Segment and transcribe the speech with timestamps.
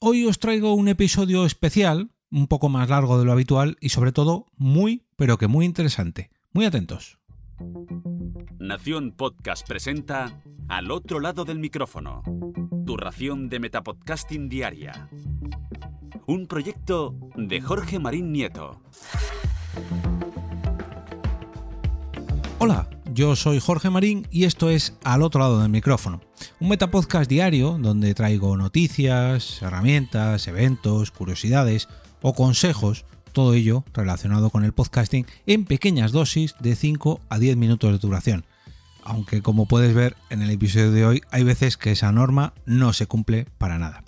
[0.00, 4.12] Hoy os traigo un episodio especial, un poco más largo de lo habitual y sobre
[4.12, 6.30] todo muy, pero que muy interesante.
[6.52, 7.18] Muy atentos.
[8.60, 12.22] Nación Podcast presenta Al otro lado del micrófono,
[12.86, 15.08] tu ración de Metapodcasting Diaria.
[16.28, 18.80] Un proyecto de Jorge Marín Nieto.
[22.60, 22.88] Hola,
[23.18, 26.20] yo soy Jorge Marín y esto es Al otro lado del micrófono,
[26.60, 31.88] un metapodcast diario donde traigo noticias, herramientas, eventos, curiosidades
[32.22, 37.56] o consejos, todo ello relacionado con el podcasting en pequeñas dosis de 5 a 10
[37.56, 38.44] minutos de duración.
[39.02, 42.92] Aunque como puedes ver en el episodio de hoy hay veces que esa norma no
[42.92, 44.04] se cumple para nada.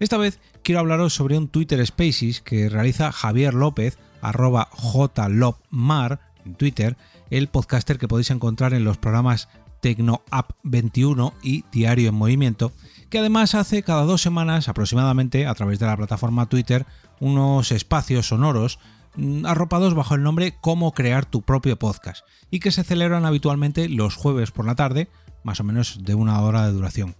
[0.00, 6.56] Esta vez quiero hablaros sobre un Twitter Spaces que realiza Javier López, arroba jlopmar en
[6.56, 6.96] Twitter,
[7.30, 9.48] el podcaster que podéis encontrar en los programas
[9.80, 12.72] Tecno App 21 y Diario en Movimiento,
[13.10, 16.86] que además hace cada dos semanas aproximadamente a través de la plataforma Twitter
[17.20, 18.78] unos espacios sonoros
[19.16, 23.88] mm, arropados bajo el nombre Cómo crear tu propio podcast y que se celebran habitualmente
[23.88, 25.08] los jueves por la tarde,
[25.44, 27.14] más o menos de una hora de duración.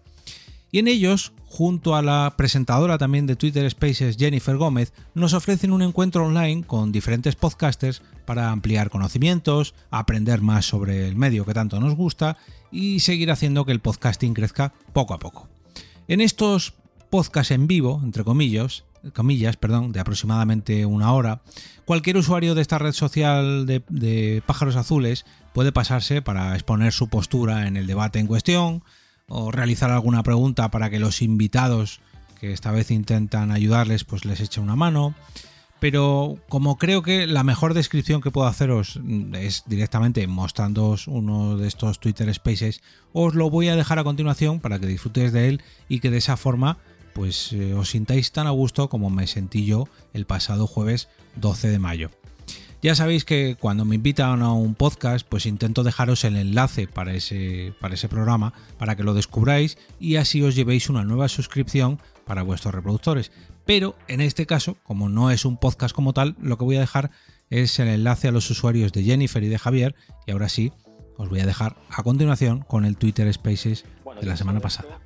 [0.71, 5.73] Y en ellos, junto a la presentadora también de Twitter Spaces Jennifer Gómez, nos ofrecen
[5.73, 11.55] un encuentro online con diferentes podcasters para ampliar conocimientos, aprender más sobre el medio que
[11.55, 12.37] tanto nos gusta
[12.71, 15.49] y seguir haciendo que el podcasting crezca poco a poco.
[16.07, 16.75] En estos
[17.09, 21.41] podcasts en vivo, entre comillas, comillas, perdón, de aproximadamente una hora,
[21.87, 25.25] cualquier usuario de esta red social de, de pájaros azules
[25.55, 28.83] puede pasarse para exponer su postura en el debate en cuestión,
[29.29, 32.01] o realizar alguna pregunta para que los invitados
[32.41, 35.15] que esta vez intentan ayudarles pues les eche una mano.
[35.81, 38.99] Pero como creo que la mejor descripción que puedo haceros
[39.35, 44.59] es directamente mostrándoos uno de estos Twitter Spaces, os lo voy a dejar a continuación
[44.59, 46.79] para que disfrutéis de él y que de esa forma
[47.13, 51.69] pues eh, os sintáis tan a gusto como me sentí yo el pasado jueves 12
[51.69, 52.11] de mayo.
[52.81, 57.13] Ya sabéis que cuando me invitan a un podcast, pues intento dejaros el enlace para
[57.13, 61.99] ese, para ese programa, para que lo descubráis y así os llevéis una nueva suscripción
[62.25, 63.33] para vuestros reproductores.
[63.67, 66.81] Pero en este caso, como no es un podcast como tal, lo que voy a
[66.81, 67.11] dejar
[67.51, 69.97] es el enlace a los usuarios de Jennifer y de Javier.
[70.27, 70.73] Y ahora sí,
[71.17, 73.85] os voy a dejar a continuación con el Twitter Spaces
[74.21, 75.01] de la semana pasada.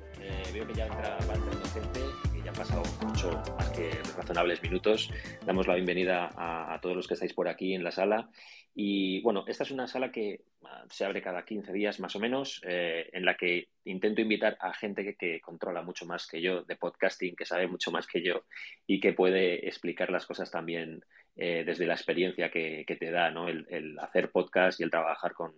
[4.33, 5.11] Razonables minutos.
[5.45, 8.31] Damos la bienvenida a, todos los que estáis por aquí en la sala.
[8.73, 12.19] Y bueno, esta es una sala que uh, se abre cada 15 días más o
[12.19, 16.63] menos, eh, en la que intento invitar a gente que, controla mucho más que yo
[16.63, 18.45] de podcasting, que sabe mucho más que yo
[18.87, 21.05] y que puede explicar las cosas también
[21.35, 23.47] eh, desde la experiencia que, te da ¿no?
[23.47, 25.53] el, hacer podcast y el trabajar con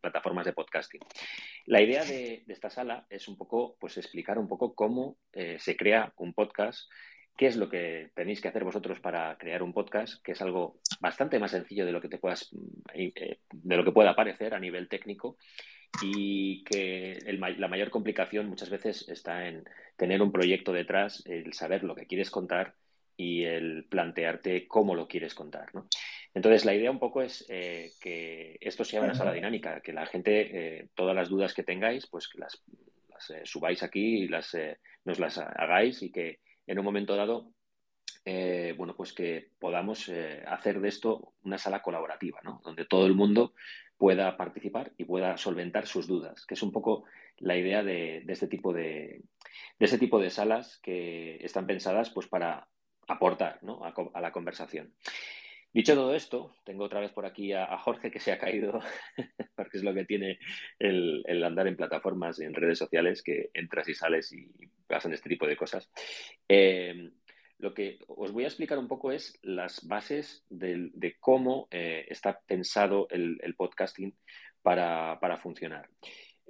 [0.00, 1.00] plataformas de podcasting.
[1.66, 5.56] La idea de, de, esta sala es un poco, pues explicar un poco cómo eh,
[5.58, 6.88] se crea un podcast
[7.36, 10.80] qué es lo que tenéis que hacer vosotros para crear un podcast, que es algo
[11.00, 12.50] bastante más sencillo de lo que te puedas,
[12.94, 15.36] eh, de lo que pueda parecer a nivel técnico
[16.02, 19.64] y que el, la mayor complicación muchas veces está en
[19.96, 22.74] tener un proyecto detrás, el saber lo que quieres contar
[23.16, 25.86] y el plantearte cómo lo quieres contar, ¿no?
[26.34, 30.06] Entonces, la idea un poco es eh, que esto sea una sala dinámica, que la
[30.06, 32.62] gente, eh, todas las dudas que tengáis, pues que las,
[33.10, 34.56] las eh, subáis aquí y las,
[35.04, 36.40] nos las hagáis y que
[36.72, 37.52] en un momento dado,
[38.24, 42.62] eh, bueno, pues que podamos eh, hacer de esto una sala colaborativa, ¿no?
[42.64, 43.52] Donde todo el mundo
[43.98, 47.04] pueda participar y pueda solventar sus dudas, que es un poco
[47.36, 49.22] la idea de, este tipo de,
[49.78, 52.68] de este tipo de salas que están pensadas pues para
[53.06, 53.82] aportar ¿no?
[53.84, 54.94] a, la conversación.
[55.72, 58.80] Dicho todo esto, tengo otra vez por aquí a, Jorge que se ha caído,
[59.56, 60.38] porque es lo que tiene
[60.78, 64.50] el, andar en plataformas, en redes sociales, que entras y sales y
[64.86, 65.90] pasan este tipo de cosas.
[66.46, 67.10] Eh,
[67.58, 72.40] lo que os voy a explicar un poco es las bases de, cómo eh, está
[72.40, 74.14] pensado el, podcasting
[74.62, 75.88] para funcionar.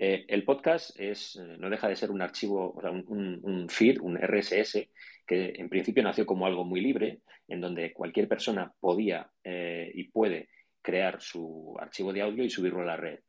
[0.05, 4.17] Eh, el podcast es, no deja de ser un archivo, o sea, un, feed, un
[4.17, 4.89] RSS,
[5.25, 10.11] que en principio nació como algo muy libre, en donde cualquier persona podía eh, y
[10.11, 10.49] puede
[10.83, 13.21] crear su archivo de audio y subirlo a la red.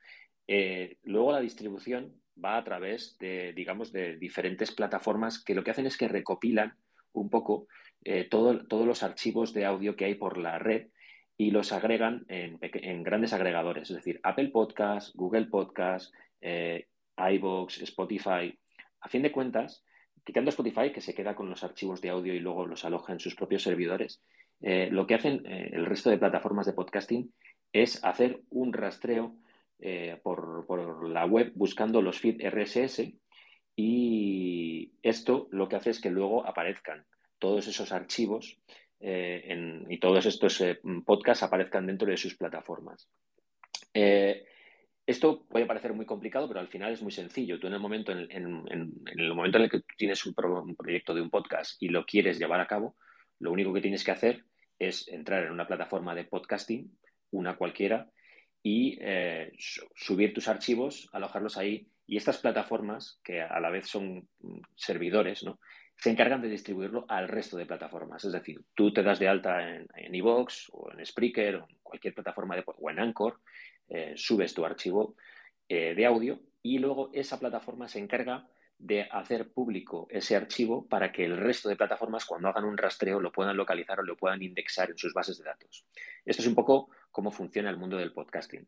[0.48, 2.12] Eh, luego la distribución
[2.44, 6.74] va a través de, digamos, de diferentes plataformas que lo que hacen es que recopilan
[7.12, 7.68] un poco
[8.04, 10.88] eh, todo, todos los archivos de audio que hay por la red
[11.38, 16.12] y los agregan en, en grandes agregadores, es decir, Apple Podcast, Google Podcast,
[16.44, 16.88] eh,
[17.82, 18.60] Spotify.
[19.02, 19.84] A fin de cuentas,
[20.24, 23.20] quitando Spotify, que se queda con los archivos de audio y luego los aloja en
[23.20, 24.22] sus propios servidores,
[24.62, 27.34] eh, lo que hacen eh, el resto de plataformas de podcasting
[27.74, 29.36] es hacer un rastreo
[29.80, 33.12] eh, por, por, la web buscando los feed RSS
[33.76, 37.06] y esto lo que hace es que luego aparezcan
[37.40, 38.58] todos esos archivos
[39.06, 40.64] y todos estos
[41.06, 43.10] podcasts aparezcan dentro de sus plataformas.
[45.06, 47.60] Esto puede parecer muy complicado, pero al final es muy sencillo.
[47.60, 51.30] Tú en el momento en, el, momento en el que tienes un, proyecto de un
[51.30, 52.96] podcast y lo quieres llevar a cabo,
[53.40, 54.46] lo único que tienes que hacer
[54.80, 56.98] es entrar en una plataforma de podcasting,
[57.32, 58.10] una cualquiera,
[58.62, 58.98] y
[59.58, 61.90] subir tus archivos, alojarlos ahí.
[62.08, 65.60] Y estas plataformas, que a la vez son mm, servidores, ¿no?
[65.98, 68.26] se encargan de distribuirlo al resto de plataformas.
[68.26, 71.78] Es decir, tú te das de alta en, en Evox o en Spreaker o en
[71.82, 73.40] cualquier plataforma de, o en Anchor,
[73.94, 75.16] eh, subes tu archivo
[75.70, 78.48] eh, de audio y luego esa plataforma se encarga
[78.80, 83.20] de hacer público ese archivo para que el resto de plataformas cuando hagan un rastreo
[83.20, 85.86] lo puedan localizar o lo puedan indexar en sus bases de datos.
[86.26, 88.68] Esto es un poco cómo funciona el mundo del podcasting.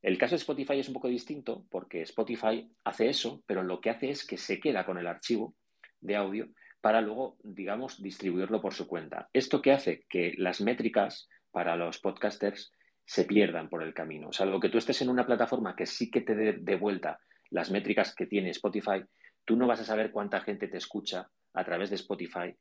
[0.00, 3.90] El caso de Spotify es un poco distinto porque Spotify hace eso, pero lo que
[3.90, 5.54] hace es que se queda con el archivo
[6.00, 6.48] de audio
[6.80, 9.28] para luego, digamos, distribuirlo por su cuenta.
[9.34, 12.72] Esto que hace que las métricas para los podcasters
[13.04, 14.32] se pierdan por el camino.
[14.32, 17.20] Salvo que tú estés en una plataforma que sí que te dé de vuelta
[17.50, 19.04] las métricas que tiene Spotify,
[19.44, 22.54] tú no vas a saber cuánta gente te escucha a través de Spotify,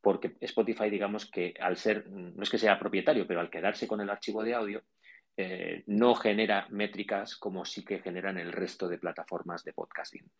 [0.00, 4.00] porque Spotify, digamos que al ser, no es que sea propietario, pero al quedarse con
[4.00, 4.82] el archivo de audio,
[5.36, 10.30] eh, no genera métricas como sí que generan el resto de plataformas de podcasting.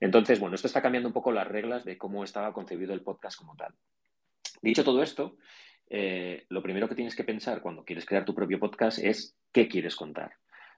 [0.00, 3.36] Entonces, bueno, esto está cambiando un poco las reglas de cómo estaba concebido el podcast
[3.38, 3.74] como tal.
[4.62, 5.36] Dicho todo esto,
[5.90, 9.68] eh, lo primero que tienes que pensar cuando quieres crear tu propio podcast es qué
[9.68, 10.32] quieres contar.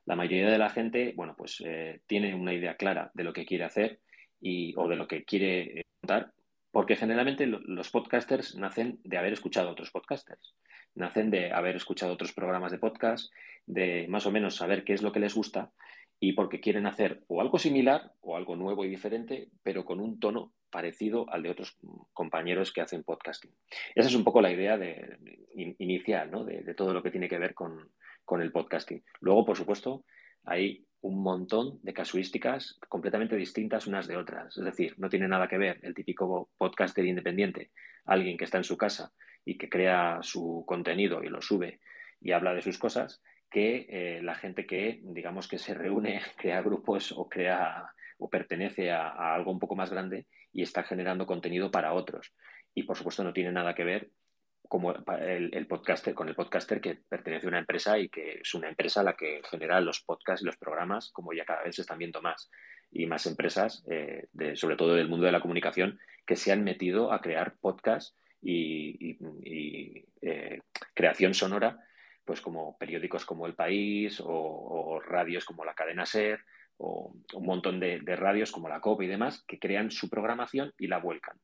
[0.07, 3.45] La mayoría de la gente, bueno, pues eh, tiene una idea clara de lo que
[3.45, 4.01] quiere hacer
[4.41, 6.33] y, o de lo que quiere contar,
[6.71, 10.55] porque generalmente los podcasters nacen de haber escuchado a otros podcasters
[10.95, 13.33] nacen de haber escuchado otros programas de podcast,
[13.67, 15.71] de más o menos saber qué es lo que les gusta
[16.21, 20.21] y porque quieren hacer o algo similar o algo nuevo y diferente, pero con un
[20.21, 21.79] tono parecido al de otros
[22.13, 23.51] compañeros que hacen podcasting.
[23.95, 25.19] Esa es un poco la idea de,
[25.79, 26.45] inicial ¿no?
[26.45, 27.91] de, todo lo que tiene que ver con,
[28.25, 29.03] con el podcasting.
[29.21, 30.05] Luego, por supuesto,
[30.45, 34.57] hay un montón de casuísticas completamente distintas unas de otras.
[34.59, 37.71] Es decir, no tiene nada que ver el típico podcaster independiente,
[38.05, 39.13] alguien que está en su casa
[39.45, 41.81] y que crea su contenido y lo sube
[42.21, 46.63] y habla de sus cosas, que eh, la gente que, digamos, que se reúne, crea
[46.63, 51.71] grupos o crea o pertenece a, algo un poco más grande y está generando contenido
[51.71, 52.33] para otros.
[52.75, 54.11] Y por supuesto no tiene nada que ver
[54.69, 58.69] como el, podcaster con el podcaster que pertenece a una empresa y que es una
[58.69, 61.99] empresa la que genera los podcasts y los programas, como ya cada vez se están
[61.99, 62.51] viendo más
[62.93, 67.13] y más empresas, eh, sobre todo del mundo de la comunicación, que se han metido
[67.13, 69.19] a crear podcasts y,
[70.23, 70.61] eh,
[70.95, 71.81] creación sonora,
[72.31, 76.39] pues como periódicos como El País o, radios como la cadena SER
[76.77, 80.87] o un montón de, radios como la COP y demás que crean su programación y
[80.87, 81.37] la vuelcan.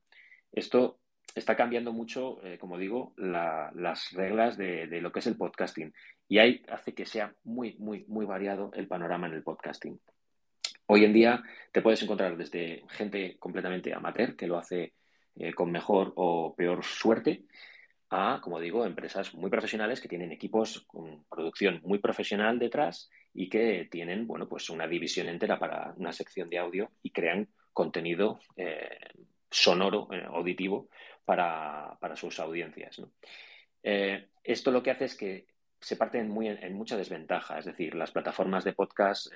[0.53, 1.01] Esto
[1.35, 5.93] está cambiando mucho, eh, como digo, las reglas de, lo que es el podcasting
[6.29, 9.99] y ahí hace que sea muy, muy, muy variado el panorama en el podcasting.
[10.87, 11.43] Hoy en día
[11.73, 14.95] te puedes encontrar desde gente completamente amateur que lo hace
[15.35, 17.43] eh, con mejor o peor suerte
[18.11, 23.49] a, como digo, empresas muy profesionales que tienen equipos con producción muy profesional detrás y
[23.49, 28.41] que tienen, bueno, pues una división entera para una sección de audio y crean contenido
[28.57, 28.99] eh,
[29.51, 30.89] sonoro, eh, auditivo
[31.25, 33.03] para, sus audiencias.
[33.83, 35.47] esto lo que hace es que
[35.81, 39.27] se parten muy en, mucha desventaja, es decir, las plataformas de podcast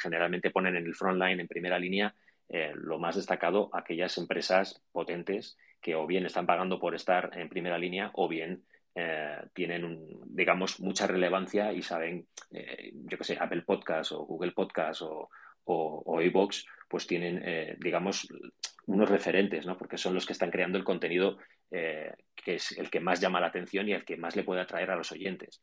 [0.00, 2.14] generalmente ponen en el frontline, en primera línea,
[2.50, 7.48] eh, lo más destacado aquellas empresas potentes que o bien están pagando por estar en
[7.48, 13.36] primera línea o bien eh, tienen, digamos, mucha relevancia y saben, eh, yo qué sé,
[13.38, 15.30] Apple Podcast o Google Podcast o,
[15.64, 18.26] o, iVoox, pues tienen, digamos,
[18.86, 19.76] unos referentes, ¿no?
[19.76, 21.36] Porque son los que están creando el contenido
[21.70, 24.90] que es el que más llama la atención y el que más le puede atraer
[24.90, 25.62] a los oyentes.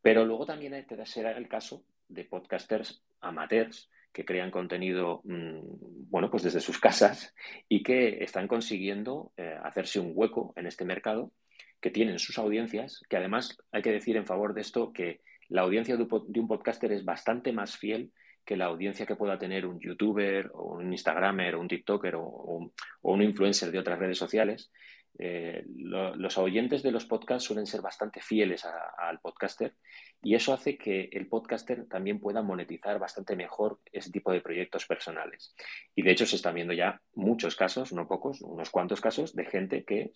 [0.00, 6.42] Pero luego también será el caso de podcasters amateurs que crean contenido, mm, bueno, pues
[6.42, 7.34] desde sus casas
[7.68, 11.32] y que están consiguiendo eh, hacerse un hueco en este mercado,
[11.80, 15.62] que tienen sus audiencias, que además hay que decir en favor de esto que la
[15.62, 18.12] audiencia de un podcaster es bastante más fiel
[18.44, 22.70] que la audiencia que pueda tener un youtuber o un instagramer o un tiktoker o
[23.02, 24.70] un influencer de otras redes sociales
[25.18, 29.74] eh, los oyentes de los podcasts suelen ser bastante fieles al podcaster
[30.22, 34.86] y eso hace que el podcaster también pueda monetizar bastante mejor ese tipo de proyectos
[34.86, 35.54] personales.
[35.94, 39.44] Y de hecho se están viendo ya muchos casos, no pocos, unos cuantos casos de
[39.44, 40.12] gente que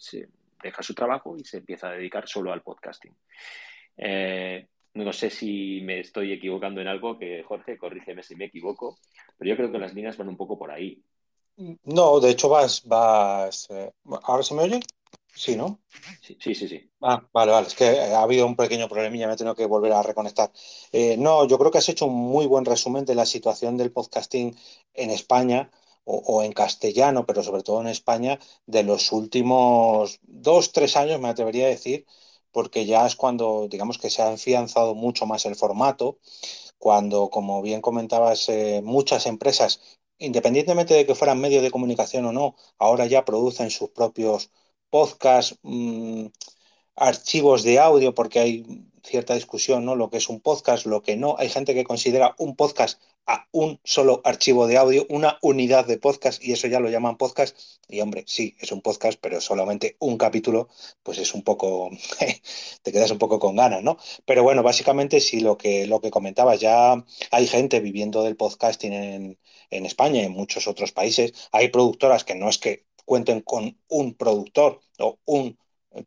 [0.63, 3.15] deja su trabajo y se empieza a dedicar solo al podcasting.
[3.97, 8.99] Eh, no sé si me estoy equivocando en algo, que Jorge, corrígeme si me equivoco,
[9.37, 11.03] pero yo creo que las líneas van un poco por ahí.
[11.85, 13.67] No, de hecho vas, vas.
[13.71, 13.91] Eh,
[14.25, 14.81] ¿Ahora se me oye?
[15.35, 15.81] Sí, ¿no?
[16.21, 17.67] Sí, sí, sí, Ah, vale, vale.
[17.67, 20.51] Es que ha habido un pequeño problemilla, me he tenido que volver a reconectar.
[20.93, 23.93] Eh, no, yo creo que has hecho un muy buen resumen de la situación del
[23.93, 24.57] podcasting
[24.95, 25.71] en España
[26.05, 31.21] o, o en castellano, pero sobre todo en España, de los últimos dos, tres años,
[31.21, 32.07] me atrevería a decir,
[32.51, 36.19] porque ya es cuando, digamos que se ha afianzado mucho más el formato
[36.79, 39.81] cuando, como bien comentabas, eh, muchas empresas,
[40.19, 44.51] independientemente de que fueran medios de comunicación o no, ahora ya producen sus propios
[44.91, 46.27] podcasts, mmm,
[46.97, 48.65] archivos de audio, porque hay
[49.07, 49.95] cierta discusión, ¿no?
[49.97, 51.37] Lo que es un podcast, lo que no.
[51.39, 55.99] Hay gente que considera un podcast a un solo archivo de audio, una unidad de
[55.99, 57.57] podcast, y eso ya lo llaman podcast.
[57.89, 60.69] Y hombre, sí, es un podcast, pero solamente un capítulo,
[61.03, 61.91] pues es un poco,
[62.83, 63.99] te quedas un poco con ganas, ¿no?
[64.25, 68.93] Pero bueno, básicamente sí, lo que, lo que comentabas, ya hay gente viviendo del podcasting
[68.93, 69.39] en,
[69.71, 71.33] en España y en muchos otros países.
[71.53, 75.59] Hay productoras que no es que cuenten con un productor o un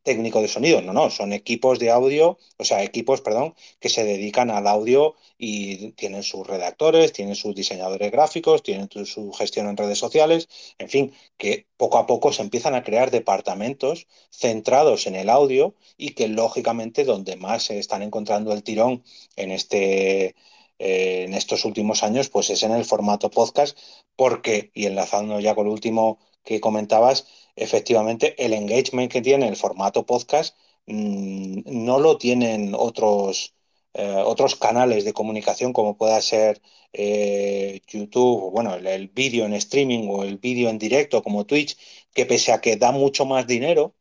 [0.03, 4.03] técnico de sonido, no, no, son equipos de audio, o sea, equipos, perdón, que se
[4.03, 9.77] dedican al audio y tienen sus redactores, tienen sus diseñadores gráficos, tienen su gestión en
[9.77, 15.15] redes sociales, en fin, que poco a poco se empiezan a crear departamentos centrados en
[15.15, 19.03] el audio y que lógicamente donde más se están encontrando el tirón
[19.35, 20.35] en este
[20.79, 23.77] eh, en estos últimos años, pues es en el formato podcast,
[24.15, 27.27] porque, y enlazando ya con el último que comentabas,
[27.63, 33.53] efectivamente el engagement que tiene el formato podcast mmm, no lo tienen otros,
[33.93, 36.61] eh, otros canales de comunicación como pueda ser
[36.93, 41.45] eh, YouTube, o bueno, el, el vídeo en streaming o el vídeo en directo como
[41.45, 41.77] Twitch,
[42.13, 43.95] que pese a que da mucho más dinero,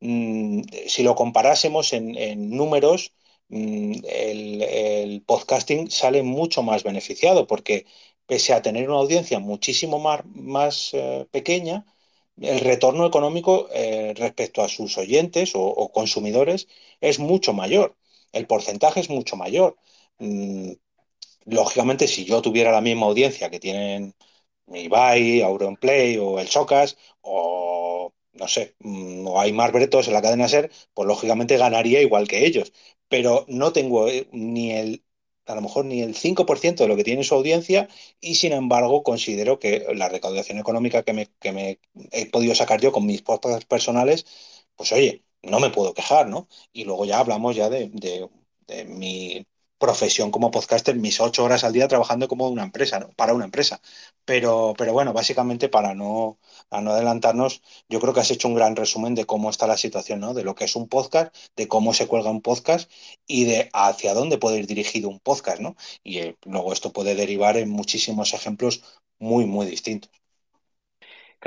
[0.00, 3.12] mmm, si lo comparásemos en, en números,
[3.48, 7.86] el, el, podcasting sale mucho más beneficiado porque
[8.26, 11.84] pese a tener una audiencia muchísimo más, más eh, pequeña,
[12.40, 16.68] el retorno económico eh, respecto a sus oyentes o, consumidores
[17.00, 17.96] es mucho mayor.
[18.32, 19.76] El porcentaje es mucho mayor.
[20.18, 20.72] Mm,
[21.46, 24.14] lógicamente, si yo tuviera la misma audiencia que tienen
[24.68, 30.22] Ibai, Auronplay o el Socas, o no sé, mm, o hay más bretos en la
[30.22, 32.72] cadena SER, pues lógicamente ganaría igual que ellos.
[33.08, 35.04] Pero no tengo eh, ni el
[35.46, 37.88] a lo mejor ni el 5% de lo que tiene su audiencia
[38.20, 41.80] y sin embargo considero que la recaudación económica que me, que me
[42.12, 44.26] he podido sacar yo con mis podcasts personales,
[44.76, 46.48] pues oye, no me puedo quejar, ¿no?
[46.72, 48.28] Y luego ya hablamos ya de, de,
[48.66, 49.46] de mi
[49.78, 53.10] profesión como podcaster, mis ocho horas al día trabajando como una empresa, ¿no?
[53.12, 53.80] para una empresa.
[54.24, 58.54] Pero, pero bueno, básicamente para no, para no adelantarnos, yo creo que has hecho un
[58.54, 60.34] gran resumen de cómo está la situación, ¿no?
[60.34, 62.90] De lo que es un podcast, de cómo se cuelga un podcast
[63.26, 65.76] y de hacia dónde puede ir dirigido un podcast, ¿no?
[66.02, 68.82] Y eh, luego esto puede derivar en muchísimos ejemplos
[69.18, 70.10] muy, muy distintos.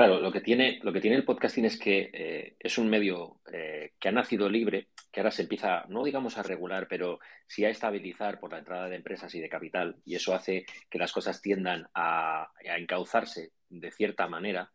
[0.00, 3.42] Claro, lo que tiene, lo que tiene el podcasting es que eh, es un medio
[3.52, 7.66] eh, que ha nacido libre, que ahora se empieza, no digamos a regular, pero sí
[7.66, 11.12] a estabilizar por la entrada de empresas y de capital, y eso hace que las
[11.12, 14.72] cosas tiendan a, encauzarse de cierta manera.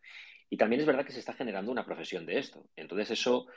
[0.48, 2.64] Y también es verdad que se está generando una profesión de esto.
[2.76, 3.48] Entonces eso,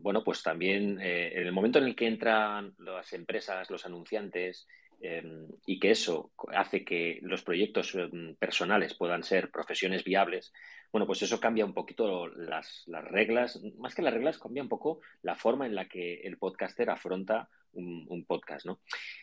[0.00, 4.66] bueno, pues también eh, en el momento en el que entran las empresas, los anunciantes,
[5.00, 5.22] eh,
[5.66, 8.08] y que eso hace que los proyectos eh,
[8.38, 10.52] personales puedan ser profesiones viables,
[10.92, 14.68] bueno, pues eso cambia un poquito las, las, reglas, más que las reglas, cambia un
[14.68, 18.80] poco la forma en la que el podcaster afronta un, un, podcast, ¿no?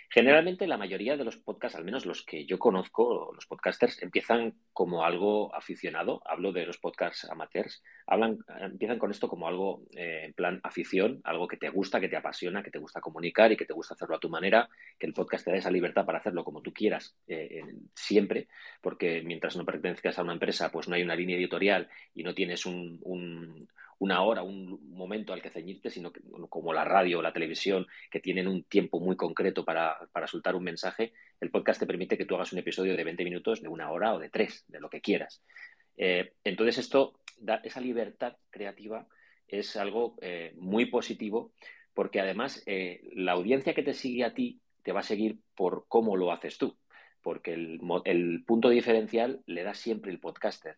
[0.10, 4.54] Generalmente la mayoría de los podcasts, al menos los que yo conozco, los podcasters, empiezan
[4.72, 10.26] como algo aficionado, hablo de los podcasts amateurs, hablan, empiezan con esto como algo eh,
[10.26, 13.58] en plan afición, algo que te gusta, que te apasiona, que te gusta comunicar y
[13.58, 14.70] que te gusta hacerlo a tu manera,
[15.00, 17.62] que el podcast te da esa libertad para hacerlo como tú quieras eh,
[17.96, 18.48] siempre,
[18.82, 22.34] porque mientras no pertenezcas a una empresa, pues no hay una línea editorial y no
[22.34, 23.68] tienes un, un
[24.04, 27.88] una hora, un momento al que ceñirte, sino que, como la radio o la televisión,
[28.12, 32.18] que tienen un tiempo muy concreto para, para, soltar un mensaje, el podcast te permite
[32.18, 34.82] que tú hagas un episodio de 20 minutos, de una hora o de tres, de
[34.82, 35.42] lo que quieras.
[35.96, 39.08] Eh, entonces esto, da, esa libertad creativa
[39.48, 41.54] es algo eh, muy positivo
[41.94, 45.86] porque además eh, la audiencia que te sigue a ti te va a seguir por
[45.88, 46.78] cómo lo haces tú,
[47.22, 50.78] porque el, el punto diferencial le da siempre el podcaster.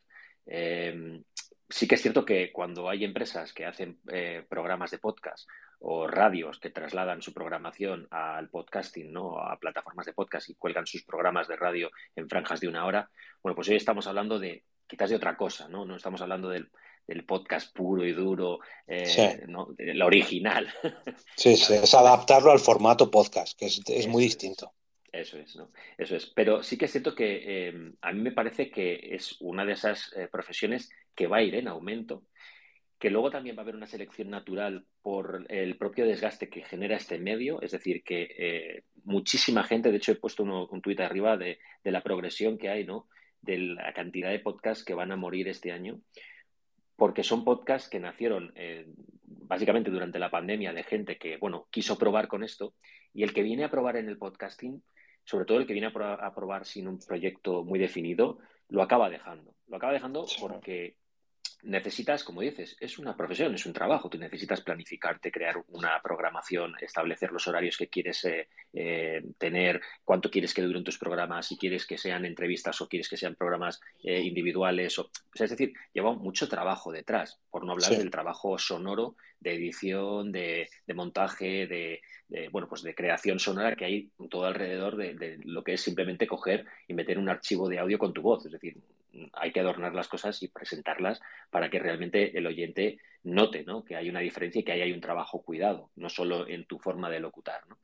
[1.70, 5.48] Sí que es cierto que cuando hay empresas que hacen eh, programas de podcast
[5.80, 9.40] o radios que trasladan su programación al podcasting, ¿no?
[9.40, 13.10] a plataformas de podcast y cuelgan sus programas de radio en franjas de una hora,
[13.42, 15.86] bueno, pues hoy estamos hablando de quizás de otra cosa, ¿no?
[15.86, 16.70] No estamos hablando del,
[17.08, 19.28] del podcast puro y duro, eh, sí.
[19.48, 19.74] ¿no?
[19.78, 20.72] la original.
[21.36, 24.74] Sí, sí, es adaptarlo al formato podcast, que es, es muy distinto.
[25.12, 25.72] Eso es, ¿no?
[25.98, 26.26] Eso es.
[26.28, 29.74] Pero sí que es cierto que eh, a mí me parece que es una de
[29.74, 32.24] esas eh, profesiones que va a ir en aumento,
[33.00, 36.96] que luego también va a haber una selección natural por el propio desgaste que genera
[36.96, 41.38] este medio, es decir, que eh, muchísima gente, de hecho he puesto un tuit arriba
[41.38, 43.08] de, de, la progresión que hay, ¿no?
[43.42, 46.00] De la cantidad de podcasts que van a morir este año,
[46.96, 48.54] porque son podcasts que nacieron
[49.24, 52.74] básicamente durante la pandemia de gente que, bueno, quiso probar con esto,
[53.14, 54.82] y el que viene a probar en el podcasting
[55.26, 58.38] sobre todo el que viene a probar sin un proyecto muy definido,
[58.70, 59.56] lo acaba dejando.
[59.68, 60.96] Lo acaba dejando porque
[61.64, 64.10] necesitas, como dices, es una profesión, es un trabajo.
[64.10, 70.30] Tú necesitas planificarte, crear una programación, establecer los horarios que quieres eh, eh, tener, cuánto
[70.30, 73.82] quieres que duren tus programas, si quieres que sean entrevistas o quieres que sean programas
[74.04, 74.98] eh, individuales.
[75.00, 80.32] O, es decir, lleva mucho trabajo detrás, por no hablar del trabajo sonoro, de edición,
[80.32, 82.02] de, montaje, de,
[82.52, 86.26] bueno, pues de creación sonora que hay todo alrededor de, de lo que es simplemente
[86.26, 88.46] coger y meter un archivo de audio con tu voz.
[88.46, 88.78] Es decir,
[89.34, 93.84] hay que adornar las cosas y presentarlas para que realmente el oyente note ¿no?
[93.84, 96.80] que hay una diferencia y que ahí hay un trabajo cuidado, no solo en tu
[96.80, 97.68] forma de locutar.
[97.68, 97.80] ¿no?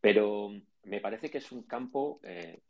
[0.00, 0.50] Pero
[0.84, 2.60] me parece que es un campo eh,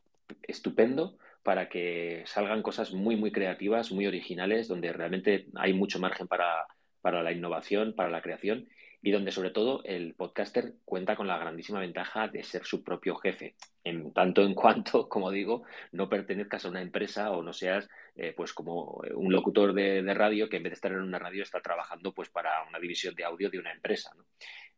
[0.43, 6.29] estupendo para que salgan cosas muy, muy creativas, muy originales, donde realmente hay mucho margen
[6.29, 6.67] para,
[7.03, 8.69] para la innovación, para la creación
[9.03, 13.17] y donde sobre todo el podcaster cuenta con la grandísima ventaja de ser su propio
[13.17, 17.89] jefe, en tanto en cuanto, como digo, no pertenezcas a una empresa o no seas
[18.15, 21.43] eh, pues como un locutor de, radio que en vez de estar en una radio
[21.43, 24.13] está trabajando pues para una división de audio de una empresa.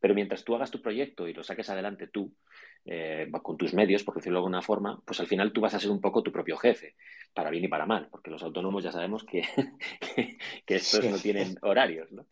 [0.05, 2.31] Pero mientras tú hagas tu proyecto y lo saques adelante tú,
[2.85, 5.81] eh, con tus medios, por decirlo de alguna forma, pues al final tú vas a
[5.81, 6.95] ser un poco tu propio jefe,
[7.33, 9.45] para bien y para mal, porque los autónomos ya sabemos que,
[10.67, 12.27] que, estos no tienen horarios, ¿no?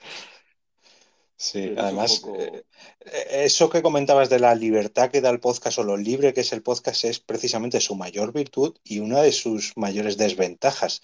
[1.35, 2.63] Sí, además, eh,
[3.07, 6.43] eh, eso que comentabas de la libertad que da el podcast o lo libre que
[6.43, 11.01] es el podcast es precisamente su mayor virtud y una de sus mayores desventajas.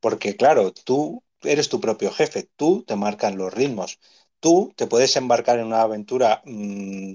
[0.00, 4.00] Porque claro, tú eres tu propio jefe, tú te marcan los ritmos,
[4.40, 7.14] tú te puedes embarcar en una aventura mm,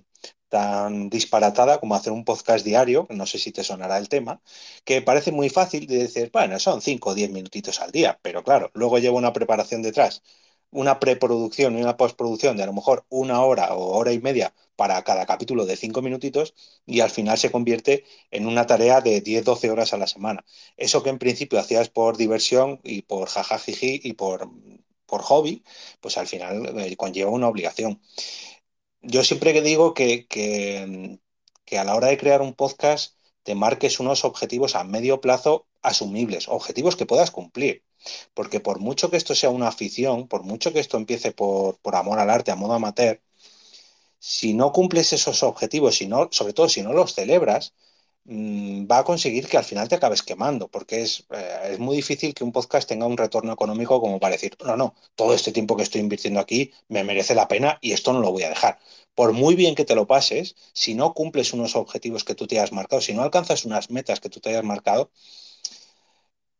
[0.49, 4.41] tan disparatada como hacer un podcast diario, no sé si te sonará el tema,
[4.85, 8.43] que parece muy fácil de decir, bueno, son 5 o 10 minutitos al día, pero
[8.43, 10.21] claro, luego lleva una preparación detrás
[10.73, 14.53] una preproducción y una postproducción de a lo mejor una hora o hora y media
[14.75, 16.53] para cada capítulo de cinco minutitos
[16.85, 20.43] y al final se convierte en una tarea de 10, 12 horas a la semana.
[20.77, 24.49] Eso que en principio hacías por diversión y por jajajiji y por,
[25.13, 25.63] por hobby,
[26.01, 28.01] pues al final eh, conlleva una obligación.
[29.03, 31.19] Yo siempre digo que, que,
[31.65, 35.67] que a la hora de crear un podcast te marques unos objetivos a medio plazo
[35.83, 37.83] asumibles, objetivos que puedas cumplir.
[38.33, 42.17] Porque por mucho que esto sea una afición, por mucho que esto empiece por, amor
[42.17, 43.21] al arte, a modo amateur,
[44.17, 47.75] si no cumples esos objetivos, si sobre todo si no los celebras,
[48.25, 52.33] va a conseguir que al final te acabes quemando, porque es, eh, es, muy difícil
[52.33, 55.75] que un podcast tenga un retorno económico como para decir, no, no, todo este tiempo
[55.75, 58.79] que estoy invirtiendo aquí me merece la pena y esto no lo voy a dejar.
[59.15, 62.59] Por muy bien que te lo pases, si no cumples unos objetivos que tú te
[62.59, 65.11] hayas marcado, si no alcanzas unas metas que tú te hayas marcado,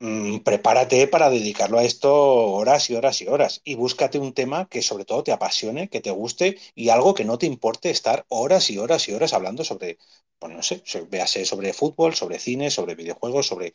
[0.06, 4.68] Mm, prepárate para dedicarlo a esto horas y horas y horas y búscate un tema
[4.68, 8.26] que sobre todo te apasione, que te guste y algo que no te importe estar
[8.28, 9.98] horas y horas y horas hablando sobre,
[10.42, 13.72] no sé, véase sobre fútbol, sobre cine, sobre videojuegos, sobre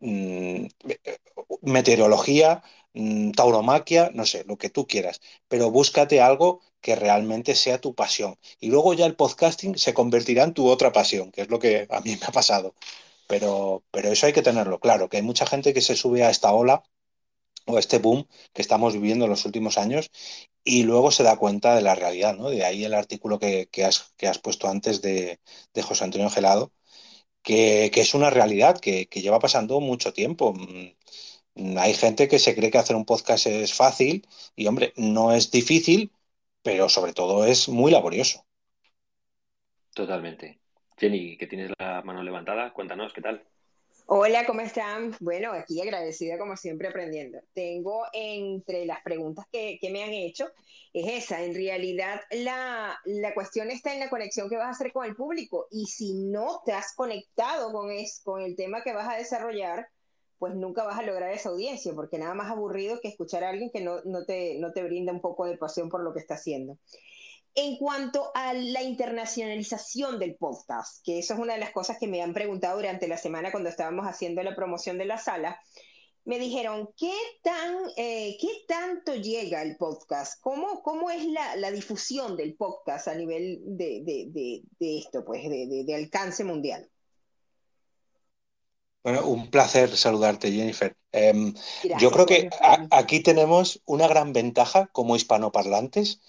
[0.00, 0.66] mm,
[1.62, 2.62] meteorología,
[2.94, 7.94] mm, tauromaquia, no sé, lo que tú quieras, pero búscate algo que realmente sea tu
[7.94, 8.36] pasión.
[8.60, 11.86] Y luego ya el podcasting se convertirá en tu otra pasión, que es lo que
[11.90, 12.74] a mí me ha pasado.
[13.26, 16.30] Pero, pero eso hay que tenerlo claro, que hay mucha gente que se sube a
[16.30, 16.82] esta ola
[17.66, 20.10] o este boom que estamos viviendo en los últimos años
[20.64, 22.50] y luego se da cuenta de la realidad, ¿no?
[22.50, 25.40] De ahí el artículo que, has, que has, puesto antes de,
[25.82, 26.72] José Antonio Gelado,
[27.42, 30.54] que, es una realidad que, que, lleva pasando mucho tiempo.
[30.54, 35.32] Mm, hay gente que se cree que hacer un podcast es fácil y, hombre, no
[35.32, 36.12] es difícil,
[36.62, 38.44] pero sobre todo es muy laborioso.
[39.94, 40.63] Totalmente.
[40.96, 43.44] Jenny, que tienes la mano levantada, cuéntanos, ¿qué tal?
[44.06, 45.16] Hola, ¿cómo están?
[45.18, 47.40] Bueno, aquí agradecida como siempre aprendiendo.
[47.54, 50.46] Tengo entre las preguntas que, me han hecho,
[50.92, 53.00] es esa, en realidad la,
[53.34, 56.60] cuestión está en la conexión que vas a hacer con el público y si no
[56.66, 59.88] te has conectado con, es, con el tema que vas a desarrollar,
[60.38, 63.70] pues nunca vas a lograr esa audiencia, porque nada más aburrido que escuchar a alguien
[63.70, 66.78] que no, te, no te brinda un poco de pasión por lo que está haciendo.
[67.56, 72.08] En cuanto a la internacionalización del podcast, que eso es una de las cosas que
[72.08, 75.60] me han preguntado durante la semana cuando estábamos haciendo la promoción de la sala,
[76.24, 77.12] me dijeron, ¿qué,
[77.42, 80.40] tan, eh, ¿qué tanto llega el podcast?
[80.40, 86.88] ¿Cómo, cómo es la, difusión del podcast a nivel de, esto, pues, de, alcance mundial?
[89.02, 90.96] Bueno, un placer saludarte, Jennifer.
[91.12, 91.54] Em,
[92.00, 92.48] yo creo que
[92.90, 96.20] aquí tenemos una gran ventaja como hispanoparlantes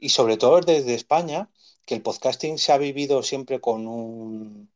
[0.00, 1.50] y sobre todo desde España,
[1.86, 4.70] que el podcasting se ha vivido siempre con un,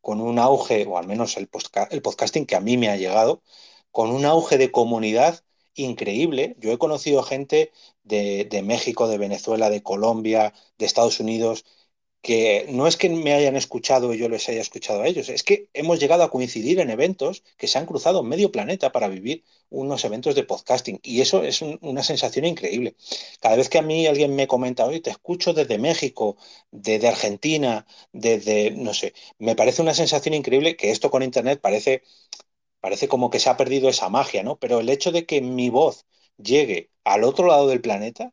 [0.00, 1.48] con un auge, o al menos el,
[1.90, 3.42] el podcasting que a mí me ha llegado,
[3.90, 6.56] con un auge de comunidad increíble.
[6.58, 7.72] Yo he conocido gente
[8.02, 11.64] de, de México, de Venezuela, de Colombia, de Estados Unidos,
[12.24, 15.42] que no es que me hayan escuchado y yo les haya escuchado a ellos, es
[15.42, 19.44] que hemos llegado a coincidir en eventos que se han cruzado medio planeta para vivir
[19.68, 22.96] unos eventos de podcasting y eso es una sensación increíble.
[23.40, 26.38] Cada vez que a mí alguien me comenta, oye, te escucho desde México,
[26.70, 32.04] desde Argentina, desde, no sé, me parece una sensación increíble que esto con Internet parece,
[32.80, 34.58] parece como que se ha perdido esa magia, ¿no?
[34.58, 36.06] Pero el hecho de que mi voz
[36.38, 38.32] llegue al otro lado del planeta,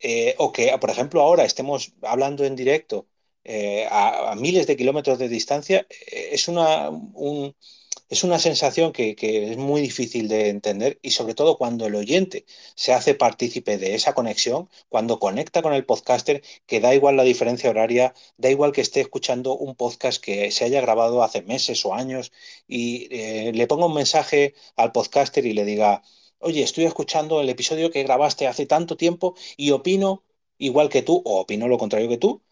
[0.00, 3.08] eh, o que, por ejemplo, ahora estemos hablando en directo
[3.44, 6.90] eh, a, miles de kilómetros de distancia, eh, es una,
[8.08, 9.16] es una sensación que,
[9.50, 13.94] es muy difícil de entender y sobre todo cuando el oyente se hace partícipe de
[13.94, 18.72] esa conexión, cuando conecta con el podcaster, que da igual la diferencia horaria, da igual
[18.72, 22.32] que esté escuchando un podcast que se haya grabado hace meses o años
[22.68, 23.08] y
[23.52, 26.02] le ponga un mensaje al podcaster y le diga,
[26.46, 30.22] oye, estoy escuchando el episodio que grabaste hace tanto tiempo y opino
[30.58, 32.42] igual que tú o opino lo contrario que tú.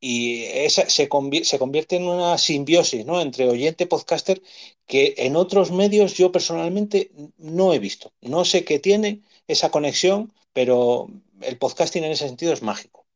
[0.00, 3.20] Y esa se, convierte en una simbiosis ¿no?
[3.20, 4.42] entre oyente podcaster
[4.86, 8.12] que en otros medios yo personalmente no he visto.
[8.20, 11.08] No sé qué tiene esa conexión, pero
[11.40, 13.06] el podcasting en ese sentido es mágico.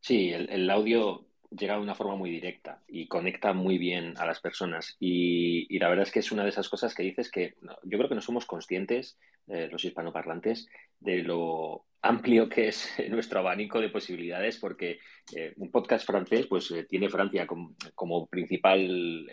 [0.00, 4.40] Sí, el audio llega de una forma muy directa y conecta muy bien a las
[4.40, 4.96] personas.
[5.00, 8.08] Y, la verdad es que es una de esas cosas que dices que yo creo
[8.08, 10.68] que no somos conscientes, eh, los hispanoparlantes,
[11.00, 14.98] de lo amplio que es nuestro abanico de posibilidades, porque
[15.34, 17.46] eh, un podcast francés pues eh, tiene Francia
[17.94, 19.26] como, principal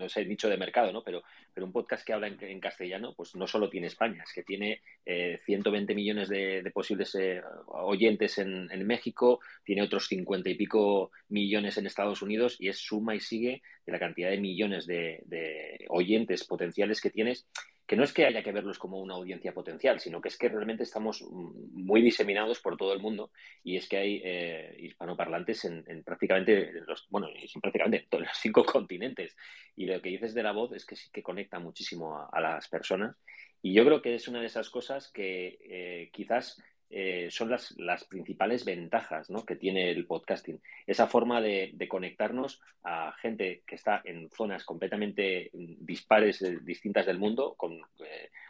[0.00, 1.02] no sé, nicho de mercado, ¿no?
[1.04, 1.22] Pero,
[1.62, 5.92] un podcast que habla en, castellano, pues no solo tiene España, es que tiene 120
[5.92, 11.86] eh, millones de, posibles eh, oyentes en, México, tiene otros 50 y pico millones en
[11.86, 16.44] Estados Unidos y es suma y sigue de la cantidad de millones de, de oyentes
[16.44, 17.46] potenciales que tienes
[17.90, 20.48] que no es que haya que verlos como una audiencia potencial, sino que es que
[20.48, 23.32] realmente estamos muy diseminados por todo el mundo
[23.64, 27.26] y es que hay eh, hispanoparlantes en, prácticamente los, bueno,
[27.60, 29.36] prácticamente todos los cinco continentes.
[29.74, 32.68] Y lo que dices de la voz es que sí que conecta muchísimo a, las
[32.68, 33.16] personas.
[33.62, 37.72] Y yo creo que es una de esas cosas que eh, quizás eh, son las,
[37.78, 39.44] las, principales ventajas ¿no?
[39.44, 40.60] que tiene el podcasting.
[40.86, 47.20] Esa forma de, conectarnos a gente que está en zonas completamente dispares, eh, distintas del
[47.20, 47.80] mundo, con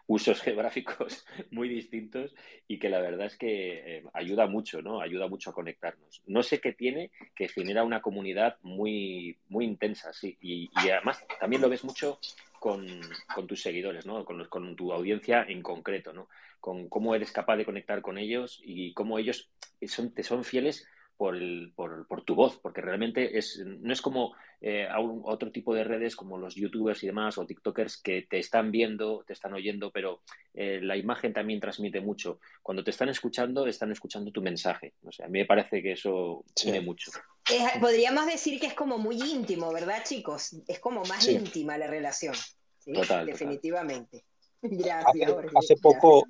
[0.07, 2.35] usos geográficos muy distintos
[2.67, 5.03] y que la verdad es que ayuda mucho, ¿no?
[5.03, 6.23] Ayuda mucho a conectarnos.
[6.27, 10.39] No sé qué tiene que genera una comunidad muy, muy intensa, sí.
[10.41, 12.19] Y, y además también lo ves mucho
[12.61, 12.87] con,
[13.35, 14.25] con tus seguidores, ¿no?
[14.25, 16.29] Con, con, tu audiencia en concreto, ¿no?
[16.61, 19.51] Con cómo eres capaz de conectar con ellos y cómo ellos
[19.89, 24.03] son, te son fieles por, el, por, por, tu voz, porque realmente es, no es
[24.03, 24.89] como eh,
[25.25, 29.25] otro tipo de redes como los youtubers y demás o tiktokers que te están viendo,
[29.27, 30.21] te están oyendo, pero
[30.53, 32.41] eh, la imagen también transmite mucho.
[32.63, 34.93] Cuando te están escuchando, están escuchando tu mensaje.
[35.03, 37.11] O sea, a mí me parece que eso tiene mucho.
[37.81, 40.57] Podríamos decir que es como muy íntimo, ¿verdad, chicos?
[40.67, 42.35] Es como más íntima la relación.
[42.93, 44.25] Total, Definitivamente.
[44.63, 46.27] Gracias, hace, poco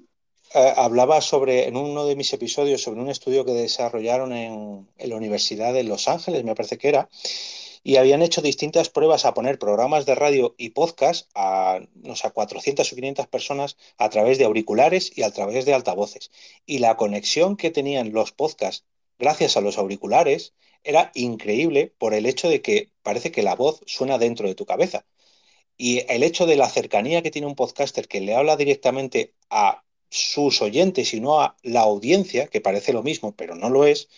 [0.55, 5.11] eh, hablaba sobre, en uno de mis episodios, sobre un estudio que desarrollaron en, en
[5.11, 7.09] la Universidad de Los Ángeles, me parece que era,
[7.83, 12.31] y habían hecho distintas pruebas a poner programas de radio y podcast a, no sé,
[12.31, 16.31] 400 o 500 personas a través de auriculares y a través de altavoces.
[16.67, 18.85] Y la conexión que tenían los podcasts
[19.21, 23.83] gracias a los auriculares era increíble por el hecho de que parece que la voz
[23.87, 25.07] suena dentro de tu cabeza.
[25.77, 29.85] Y el hecho de la cercanía que tiene un podcaster que le habla directamente a
[30.11, 34.09] sus oyentes y no a la audiencia, que parece lo mismo, pero no lo es,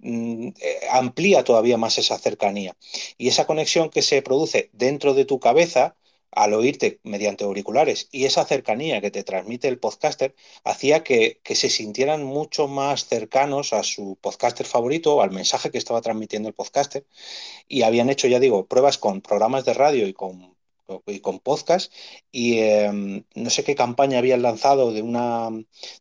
[0.00, 2.76] mm, eh, amplía todavía más esa cercanía.
[3.18, 5.96] Y esa conexión que se produce dentro de tu cabeza
[6.30, 11.54] al oírte mediante auriculares y esa cercanía que te transmite el podcaster hacía que, que,
[11.54, 16.48] se sintieran mucho más cercanos a su podcaster favorito o al mensaje que estaba transmitiendo
[16.48, 17.06] el podcaster
[17.68, 20.57] y habían hecho, ya digo, pruebas con programas de radio y con
[21.06, 21.92] y con podcast
[22.32, 25.50] y em, no sé qué campaña habían lanzado de una,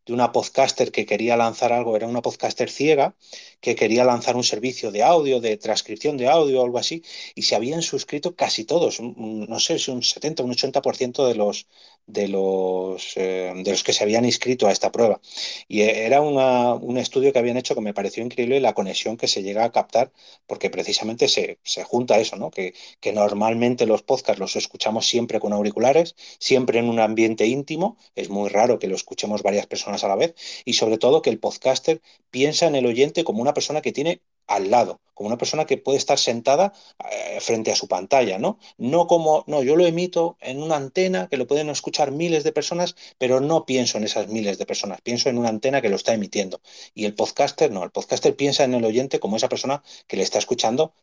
[0.06, 3.16] de una podcaster que quería lanzar algo, era una podcaster ciega
[3.60, 7.04] que quería lanzar un servicio de audio, de transcripción de audio algo así
[7.36, 11.68] y se habían suscrito casi todos, no sé si un 70 un 80% de los,
[12.06, 15.20] de los, eh, de los que se habían inscrito a esta prueba.
[15.68, 19.44] Y era un estudio que habían hecho que me pareció increíble la conexión que se
[19.44, 20.12] llega a captar
[20.46, 22.52] porque precisamente se, se junta eso, ¿no?
[22.52, 27.48] que, que normalmente los podcasts los escuchamos escuchamos siempre con auriculares, siempre en un ambiente
[27.48, 30.36] íntimo, es muy raro que lo escuchemos varias personas a la vez,
[30.66, 34.22] y sobre todo que el podcaster piensa en el oyente como una persona que tiene
[34.46, 36.74] al lado, como una persona que puede estar sentada
[37.12, 38.60] eh, frente a su pantalla, ¿no?
[38.78, 42.54] No como, no, yo lo emito en una antena que lo pueden escuchar miles de
[42.54, 45.96] personas, pero no pienso en esas miles de personas, pienso en una antena que lo
[45.98, 46.62] está emitiendo.
[46.94, 50.24] Y el podcaster no, el podcaster piensa en el oyente como esa persona que le
[50.24, 50.94] está escuchando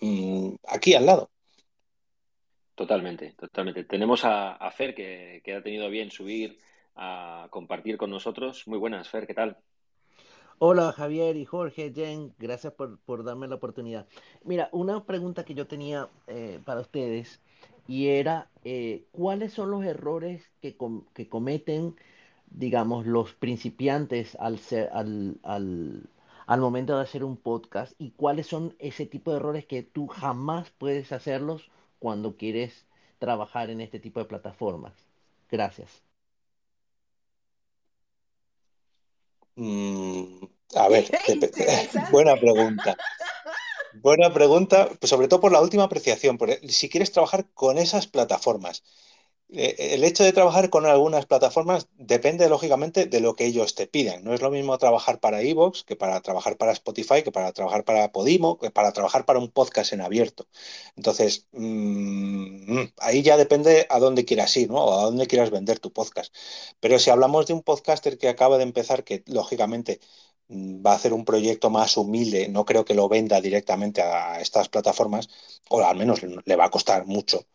[0.00, 1.30] mm, aquí al lado.
[2.74, 3.84] Totalmente, totalmente.
[3.84, 6.58] Tenemos a, Fer que, que ha tenido bien subir
[6.96, 8.66] a compartir con nosotros.
[8.66, 9.58] Muy buenas, Fer, ¿qué tal?
[10.58, 14.06] Hola Javier y Jorge, Jen, gracias por, darme la oportunidad.
[14.44, 17.40] Mira, una pregunta que yo tenía eh, para ustedes
[17.88, 20.76] y era, eh, ¿cuáles son los errores que,
[21.28, 21.96] cometen,
[22.46, 24.60] digamos, los principiantes al,
[24.92, 26.08] al, al,
[26.46, 30.06] al momento de hacer un podcast y cuáles son ese tipo de errores que tú
[30.06, 31.68] jamás puedes hacerlos
[32.04, 32.84] cuando quieres
[33.18, 34.92] trabajar en este tipo de plataformas?
[35.50, 36.02] Gracias.
[39.56, 41.10] Mm, a ver,
[42.12, 42.94] buena pregunta.
[43.94, 48.06] Buena pregunta, pues sobre todo por la última apreciación, porque si quieres trabajar con esas
[48.06, 49.13] plataformas, eh,
[49.50, 54.24] el hecho de trabajar con algunas plataformas depende lógicamente de lo que ellos te piden.
[54.24, 57.84] No es lo mismo trabajar para Evox que para trabajar para Spotify, que para trabajar
[57.84, 60.48] para Podimo, que para trabajar para un podcast en abierto.
[60.96, 64.84] Entonces, mm, ahí ya depende a dónde quieras ir, ¿no?
[64.84, 66.34] O a dónde quieras vender tu podcast.
[66.80, 70.00] Pero si hablamos de un podcaster que acaba de empezar, que lógicamente
[70.48, 74.40] mm, va a hacer un proyecto más humilde, no creo que lo venda directamente a
[74.40, 75.28] estas plataformas,
[75.68, 77.46] o al menos le va a costar mucho.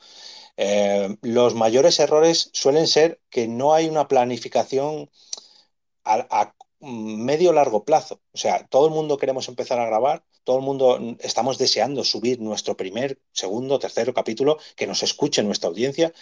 [0.58, 5.10] Eh, los mayores errores suelen ser que no hay una planificación
[6.04, 8.22] a, medio largo plazo.
[8.34, 12.40] O sea, todo el mundo queremos empezar a grabar, todo el mundo estamos deseando subir
[12.40, 16.14] nuestro primer, segundo, tercero capítulo, que nos escuche nuestra audiencia,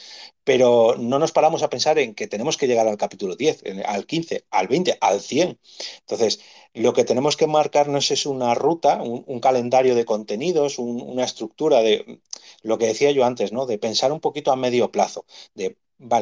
[0.43, 4.05] pero no nos paramos a pensar en que tenemos que llegar al capítulo 10, al
[4.05, 5.59] 15, al 20, al 100.
[5.99, 6.39] Entonces,
[6.73, 12.21] lo que tenemos que marcarnos es una ruta, un, calendario de contenidos, una estructura de
[12.63, 13.65] lo que decía yo antes, ¿no?
[13.65, 15.77] De pensar un poquito a medio plazo, de,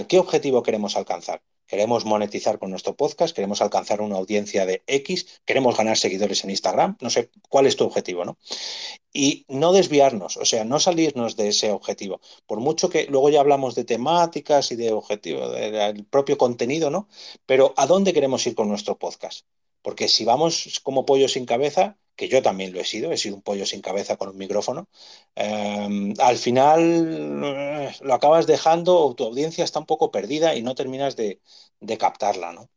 [0.08, 1.42] ¿qué objetivo queremos alcanzar?
[1.68, 6.52] Queremos monetizar con nuestro podcast, queremos alcanzar una audiencia de X, queremos ganar seguidores en
[6.52, 8.38] Instagram, no sé cuál es tu objetivo, ¿no?
[9.14, 12.22] Y no desviarnos, o sea, no salirnos de ese objetivo.
[12.46, 17.08] Por mucho que luego ya hablamos de temáticas y de objetivo, del propio contenido, ¿no?
[17.46, 19.46] Pero ¿a dónde queremos ir con nuestro podcast?
[19.86, 23.36] Porque si vamos como pollo sin cabeza, que yo también lo he sido, he sido
[23.36, 24.88] un pollo sin cabeza con un micrófono,
[25.36, 26.82] em, al final
[27.46, 31.40] eh, lo acabas dejando, tu audiencia está un poco perdida y no terminas de,
[32.00, 32.68] captarla, ¿no?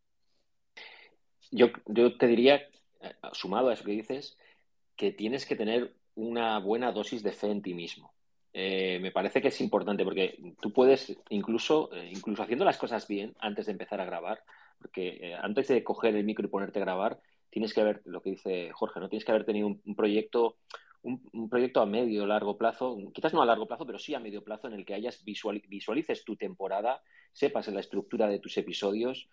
[1.51, 1.73] Yo,
[2.19, 4.37] te diría, eh, sumado a eso que dices,
[4.95, 8.13] que tienes que tener una buena dosis de fe en ti mismo.
[8.53, 13.35] Eh, me parece que es importante porque tú puedes, incluso, incluso haciendo las cosas bien
[13.39, 14.45] antes de empezar a grabar,
[14.81, 18.23] porque eh, antes de coger el micro y ponerte a grabar, tienes que haber, lo
[18.23, 19.09] que dice Jorge, ¿no?
[19.09, 20.59] Tienes que haber tenido un, proyecto,
[21.03, 24.45] un, proyecto a medio, largo plazo, quizás no a largo plazo, pero sí a medio
[24.45, 29.29] plazo en el que hayas visualices tu temporada, sepas la estructura de tus episodios,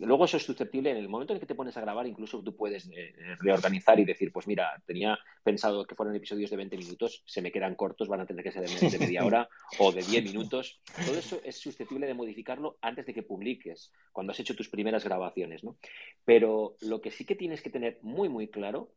[0.00, 2.56] Luego eso es susceptible, en el momento en que te pones a grabar, incluso tú
[2.56, 7.22] puedes eh, reorganizar y decir, pues mira, tenía pensado que fueran episodios de 20 minutos,
[7.24, 10.24] se me quedan cortos, van a tener que ser de media hora o de 10
[10.24, 10.80] minutos.
[11.06, 15.04] Todo eso es susceptible de modificarlo antes de que publiques, cuando has hecho tus primeras
[15.04, 15.76] grabaciones, ¿no?
[16.24, 18.90] Pero lo que sí que tienes que tener muy, muy claro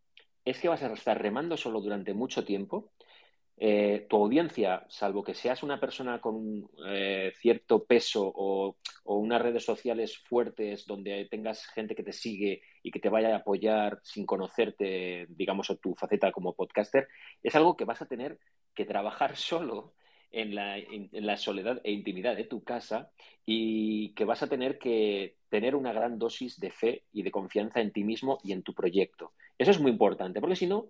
[0.43, 2.91] es que vas a estar remando solo durante mucho tiempo
[3.57, 9.63] eh, tu audiencia, salvo que seas una persona con eh, cierto peso o, unas redes
[9.63, 14.25] sociales fuertes donde tengas gente que te sigue y que te vaya a apoyar sin
[14.25, 17.07] conocerte, digamos, o tu faceta como podcaster,
[17.41, 18.39] es algo que vas a tener
[18.73, 19.93] que trabajar solo
[20.31, 23.11] en la, en la soledad e intimidad de tu casa
[23.45, 27.79] y que vas a tener que tener una gran dosis de fe y de confianza
[27.79, 29.31] en ti mismo y en tu proyecto.
[29.57, 30.89] Eso es muy importante, porque si no,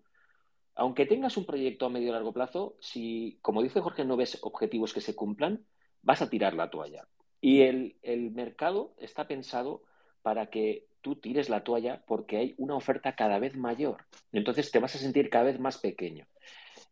[0.76, 4.38] aunque tengas un proyecto a medio y largo plazo, si, como dice Jorge, no ves
[4.42, 5.66] objetivos que se cumplan,
[6.02, 7.08] vas a tirar la toalla.
[7.40, 7.96] Y el,
[8.34, 9.84] mercado está pensado
[10.22, 14.06] para que tú tires la toalla porque hay una oferta cada vez mayor.
[14.32, 16.28] Entonces te vas a sentir cada vez más pequeño.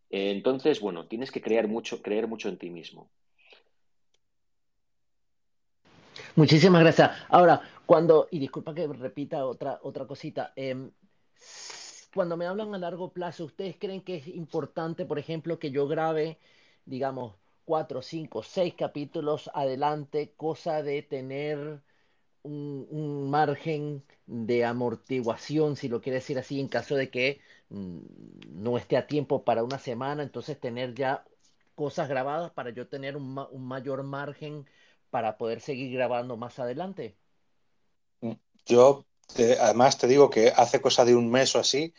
[0.09, 3.09] Entonces, bueno, tienes que creer mucho, creer mucho en ti mismo.
[6.35, 7.11] Muchísimas gracias.
[7.29, 10.91] Ahora, cuando, y disculpa que repita otra, otra cosita, em,
[12.13, 15.87] cuando me hablan a largo plazo, ¿ustedes creen que es importante, por ejemplo, que yo
[15.87, 16.37] grabe,
[16.85, 21.81] digamos, cuatro, cinco, seis capítulos adelante, cosa de tener
[22.43, 27.99] un, margen de amortiguación, si lo quiere decir así, en caso de que mm,
[28.49, 31.25] no esté a tiempo para una semana, entonces tener ya
[31.75, 34.67] cosas grabadas para yo tener un, un mayor margen
[35.09, 37.15] para poder seguir grabando más adelante.
[38.65, 39.05] Yo,
[39.59, 41.93] además, te digo que hace cosa de un mes o así,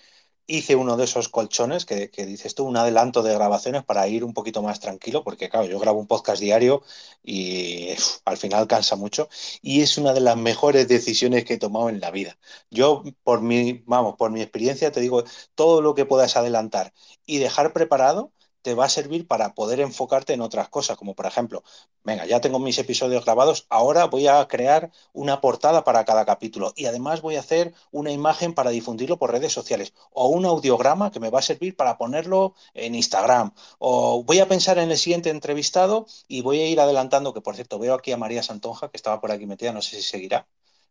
[0.46, 4.34] hice uno de esos colchones que, dices tú, un adelanto de grabaciones para ir un
[4.34, 6.82] poquito más tranquilo, porque claro, yo grabo un podcast diario
[7.22, 7.88] y
[8.24, 9.28] al final cansa mucho
[9.62, 12.38] y es una de las mejores decisiones que he tomado en la vida.
[12.70, 16.92] Yo, por mi, vamos, por mi experiencia, te digo, todo lo que puedas adelantar
[17.26, 18.32] y dejar preparado,
[18.64, 21.62] te va a servir para poder enfocarte en otras cosas, como por ejemplo,
[22.02, 26.72] venga, ya tengo mis episodios grabados, ahora voy a crear una portada para cada capítulo
[26.74, 31.10] y además voy a hacer una imagen para difundirlo por redes sociales o un audiograma
[31.10, 34.98] que me va a servir para ponerlo en Instagram o voy a pensar en el
[34.98, 38.90] siguiente entrevistado y voy a ir adelantando, que por cierto veo aquí a María Santonja
[38.90, 40.46] que estaba por aquí metida, no sé si seguirá.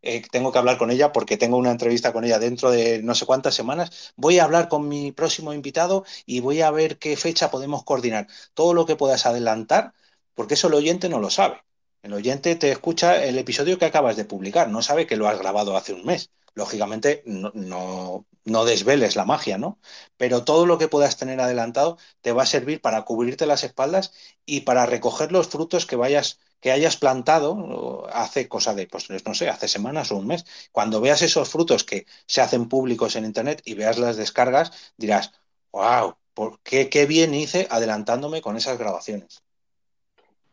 [0.06, 3.16] Eh, tengo que hablar con ella porque tengo una entrevista con ella dentro de no
[3.16, 4.14] sé cuántas semanas.
[4.18, 8.28] Voy a hablar con mi próximo invitado y voy a ver qué fecha podemos coordinar.
[8.54, 9.94] Todo lo que puedas adelantar,
[10.36, 11.64] porque eso el oyente no lo sabe.
[12.02, 15.40] El oyente te escucha el episodio que acabas de publicar, no sabe que lo has
[15.40, 16.32] grabado hace un mes.
[16.56, 19.80] Lógicamente, no, no, no desveles la magia, ¿no?
[20.18, 24.14] Pero todo lo que puedas tener adelantado te va a servir para cubrirte las espaldas
[24.46, 29.34] y para recoger los frutos que vayas que hayas plantado hace cosa de, pues no
[29.34, 30.46] sé, hace semanas o un mes.
[30.72, 35.32] Cuando veas esos frutos que se hacen públicos en Internet y veas las descargas, dirás,
[35.74, 39.44] wow, ¿por qué, qué bien hice adelantándome con esas grabaciones?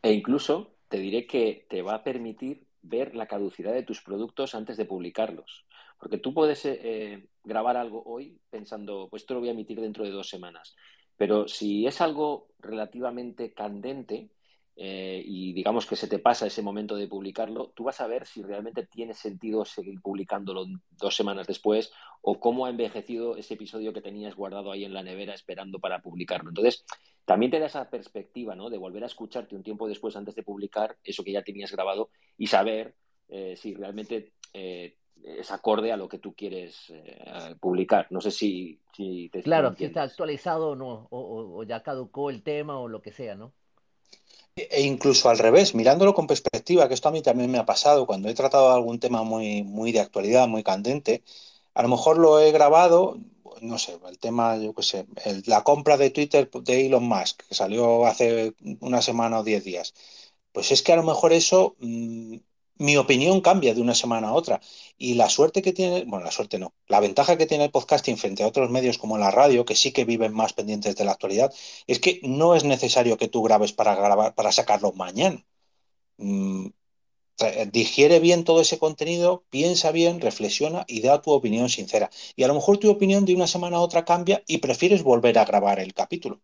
[0.06, 0.54] E incluso
[0.90, 4.84] te diré que te va a permitir ver la caducidad de tus productos antes de
[4.92, 5.50] publicarlos.
[6.00, 10.04] Porque tú puedes eh, grabar algo hoy pensando, pues esto lo voy a emitir dentro
[10.04, 10.74] de dos semanas.
[11.16, 14.30] Pero si es algo relativamente candente,
[14.82, 18.26] eh, y digamos que se te pasa ese momento de publicarlo, tú vas a ver
[18.26, 23.92] si realmente tiene sentido seguir publicándolo dos semanas después o cómo ha envejecido ese episodio
[23.92, 26.48] que tenías guardado ahí en la nevera esperando para publicarlo.
[26.48, 26.86] Entonces,
[27.26, 28.70] también te da esa perspectiva, ¿no?
[28.70, 32.08] De volver a escucharte un tiempo después antes de publicar eso que ya tenías grabado
[32.38, 32.94] y saber
[33.28, 36.92] eh, si realmente eh, es acorde a lo que tú quieres
[37.60, 38.06] publicar.
[38.10, 42.42] No sé si, si te Claro, si está actualizado o no, o ya caducó el
[42.42, 43.52] tema o lo que sea, ¿no?
[44.56, 48.06] E incluso al revés, mirándolo con perspectiva, que esto a mí también me ha pasado
[48.06, 51.22] cuando he tratado algún tema muy, muy de actualidad, muy candente,
[51.74, 53.18] a lo mejor lo he grabado,
[53.62, 55.06] no sé, el tema, yo qué sé,
[55.46, 59.94] la compra de Twitter de Elon Musk, que salió hace una semana o diez días.
[60.52, 62.36] Pues es que a lo mejor eso mm,
[62.80, 64.60] mi opinión cambia de una semana a otra.
[64.98, 68.16] Y la suerte que tiene, bueno, la suerte no, la ventaja que tiene el podcasting
[68.18, 71.12] frente a otros medios como la radio, que sí que viven más pendientes de la
[71.12, 71.52] actualidad,
[71.86, 75.44] es que no es necesario que tú grabes para grabar, para sacarlo mañana.
[76.18, 76.68] Mm,
[77.72, 82.10] digiere bien todo ese contenido, piensa bien, reflexiona y da tu opinión sincera.
[82.36, 85.38] Y a lo mejor tu opinión de una semana a otra cambia y prefieres volver
[85.38, 86.40] a grabar el capítulo.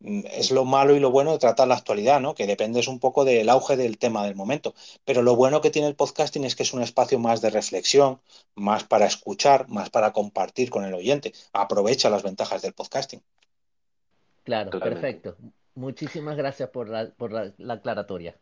[0.00, 2.34] Mm, es lo malo y lo bueno de tratar la actualidad, ¿no?
[2.34, 4.74] Que dependes un poco del auge del tema del momento.
[5.04, 8.20] Pero lo bueno que tiene el podcasting es que es un espacio más de reflexión,
[8.54, 11.32] más para escuchar, más para compartir con el oyente.
[11.52, 13.22] Aprovecha las ventajas del podcasting.
[14.44, 15.36] Claro, perfecto.
[15.74, 18.36] Muchísimas gracias por la, por la, aclaratoria.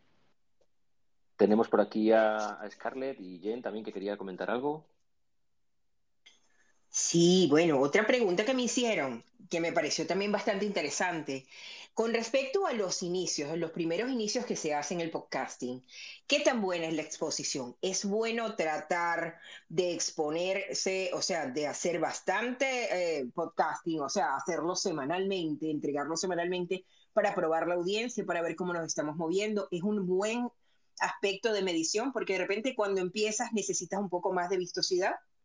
[1.36, 4.84] Tenemos por aquí a, a Scarlett y Jen también que quería comentar algo.
[6.94, 11.46] Sí, bueno, otra pregunta que me hicieron, que me pareció también bastante interesante,
[11.94, 15.82] con respecto a los inicios, los primeros inicios que se hacen en el podcasting,
[16.26, 17.76] ¿qué tan buena es la exposición?
[17.80, 24.76] ¿Es bueno tratar de exponerse, o sea, de hacer bastante eh, podcasting, o sea, hacerlo
[24.76, 29.66] semanalmente, entregarlo semanalmente para probar la audiencia, para ver cómo nos estamos moviendo?
[29.70, 30.48] ¿Es un buen
[31.00, 32.12] aspecto de medición?
[32.12, 35.12] Porque de repente cuando empiezas necesitas un poco más de vistosidad.
[35.14, 35.42] Mm,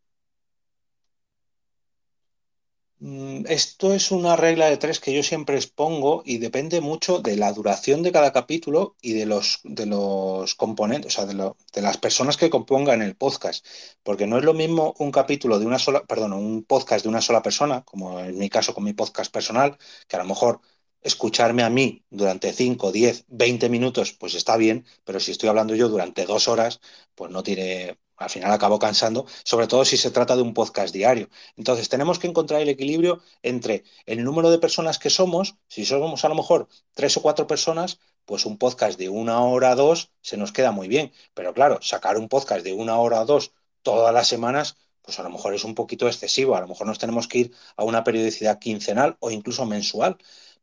[2.99, 7.53] esto es una regla de tres que yo siempre expongo y depende mucho de la
[7.53, 11.36] duración de cada capítulo y de los, de los componentes, o sea, de,
[11.73, 13.65] de, las personas que compongan el podcast.
[14.03, 17.21] Porque no es lo mismo un capítulo de una sola, perdón, un podcast de una
[17.21, 20.62] sola persona, como en mi caso con mi podcast personal, que a lo mejor
[21.01, 25.76] escucharme a mí durante 5, 10, 20 minutos, pues está bien, pero si estoy hablando
[25.76, 26.82] yo durante dos horas,
[27.15, 30.93] pues no tiene, al final acabo cansando, sobre todo si se trata de un podcast
[30.93, 31.30] diario.
[31.55, 36.26] Entonces, tenemos que encontrar el equilibrio entre el número de personas que somos, si somos
[36.26, 40.11] a lo mejor tres o cuatro personas, pues un podcast de una hora o dos
[40.22, 41.13] se nos queda muy bien.
[41.34, 43.53] Pero claro, sacar un podcast de una hora o dos
[43.84, 46.55] todas las semanas, pues a lo mejor es un poquito excesivo.
[46.55, 50.18] A lo mejor nos tenemos que ir a una periodicidad quincenal o incluso mensual.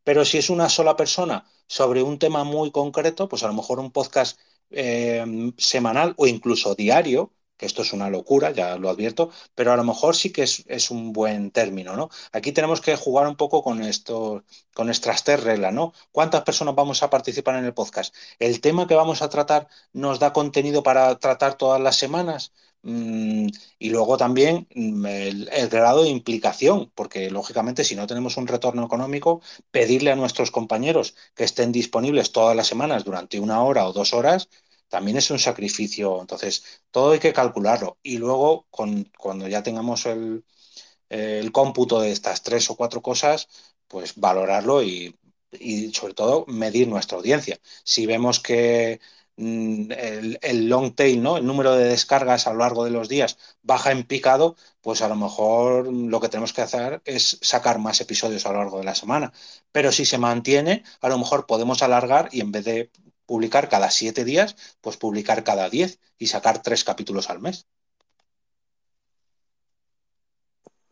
[0.04, 3.80] Pero si es una sola persona sobre un tema muy concreto, pues a lo mejor
[3.80, 4.38] un podcast
[4.70, 5.24] eh,
[5.56, 9.84] semanal o incluso diario, que esto es una locura, ya lo advierto, pero a lo
[9.84, 12.10] mejor sí que es, un buen término, ¿no?
[12.32, 14.44] Aquí tenemos que jugar un poco con esto,
[14.74, 15.92] con nuestras tres reglas, ¿no?
[16.12, 18.14] ¿Cuántas personas vamos a participar en el podcast?
[18.38, 22.52] ¿El tema que vamos a tratar nos da contenido para tratar todas las semanas?
[22.86, 23.48] Mm,
[23.78, 28.84] y luego también mm, el, grado de implicación, porque lógicamente si no tenemos un retorno
[28.84, 29.40] económico,
[29.70, 34.12] pedirle a nuestros compañeros que estén disponibles todas las semanas durante una hora o dos
[34.12, 34.50] horas,
[34.94, 36.20] también es un sacrificio.
[36.20, 37.98] Entonces, todo hay que calcularlo.
[38.04, 40.44] Y luego, con, cuando ya tengamos el,
[41.08, 43.48] el, cómputo de estas tres o cuatro cosas,
[43.88, 45.16] pues valorarlo y,
[45.50, 47.58] y sobre todo medir nuestra audiencia.
[47.84, 49.00] Si vemos que
[49.36, 49.90] mm,
[50.42, 51.38] el, long tail, ¿no?
[51.38, 55.08] El número de descargas a lo largo de los días baja en picado, pues a
[55.08, 58.84] lo mejor lo que tenemos que hacer es sacar más episodios a lo largo de
[58.84, 59.32] la semana.
[59.72, 62.90] Pero si se mantiene, a lo mejor podemos alargar y en vez de
[63.26, 67.66] publicar cada siete días, pues publicar cada diez y sacar tres capítulos al mes.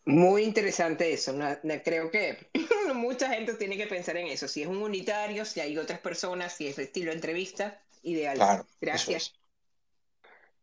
[0.05, 1.33] Muy interesante eso.
[1.85, 2.51] creo que
[2.95, 4.49] mucha gente tiene que pensar en eso.
[4.49, 8.37] Si es un unitario, si hay otras personas, si es estilo entrevista, ideal.
[8.37, 9.33] Claro, Gracias.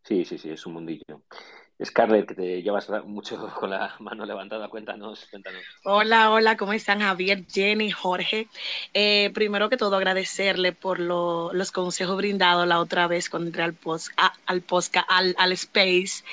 [0.04, 1.24] Sí, sí, sí, es un mundillo.
[1.84, 5.62] Scarlett, que te llevas mucho con la mano levantada, cuéntanos, cuéntanos.
[5.84, 8.48] Hola, hola, ¿cómo están Javier, Jenny, Jorge?
[8.94, 13.74] Eh, primero que todo, agradecerle por los consejos brindados la otra vez cuando entré al
[13.74, 14.12] post,
[14.46, 14.64] al,
[15.08, 16.24] al, al space.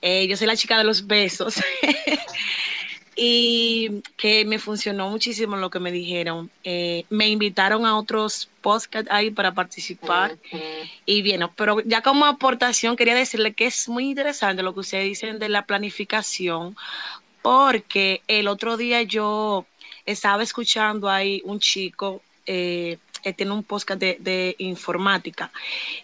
[0.00, 1.56] Eh, yo soy la chica de los besos.
[3.16, 6.50] y que me funcionó muchísimo lo que me dijeron.
[6.64, 10.36] Eh, me invitaron a otros podcasts ahí para participar
[11.06, 15.04] y bien, pero ya como aportación quería decirle que es muy interesante lo que ustedes
[15.04, 16.76] dicen de la planificación,
[17.42, 19.66] porque el otro día yo
[20.06, 22.98] estaba escuchando ahí un chico eh,
[23.32, 25.50] tiene un podcast de, de, informática.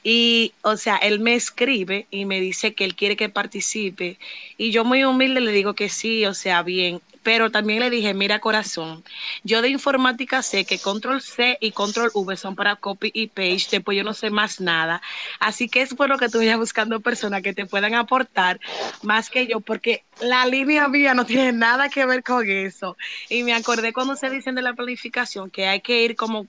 [0.02, 4.18] Y, o sea, él me escribe y me dice que él quiere que participe.
[4.56, 8.14] Y yo muy humilde le digo que sí, o sea, bien pero también le dije,
[8.14, 9.04] mira corazón,
[9.44, 13.66] yo de informática sé que control C y control V son para copy y page,
[13.70, 15.02] después yo no sé más nada,
[15.38, 18.60] así que es bueno que tú vayas buscando personas que te puedan aportar
[19.02, 22.96] más que yo, porque la línea mía no tiene nada que ver con eso.
[23.28, 26.46] Y me acordé cuando se dicen de la planificación que hay que ir como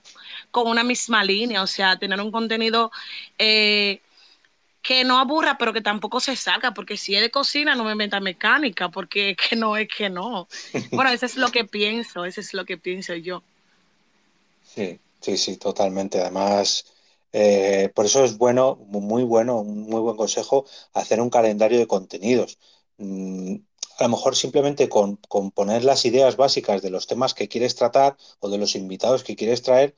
[0.50, 2.90] con una misma línea, o sea, tener un contenido...
[3.38, 4.00] Eh,
[4.82, 7.94] que no aburra, pero que tampoco se salga, porque si es de cocina no me
[7.94, 10.48] meta mecánica, porque que no es que no.
[10.90, 13.42] Bueno, eso es lo que pienso, eso es lo que pienso yo.
[14.74, 16.20] Sí, sí, sí, totalmente.
[16.20, 16.84] Además,
[17.32, 21.86] eh, por eso es bueno, muy bueno, un muy buen consejo, hacer un calendario de
[21.86, 22.58] contenidos.
[22.98, 23.56] Mm,
[23.98, 25.18] a lo mejor simplemente con,
[25.54, 29.36] poner las ideas básicas de los temas que quieres tratar o de los invitados que
[29.36, 29.94] quieres traer,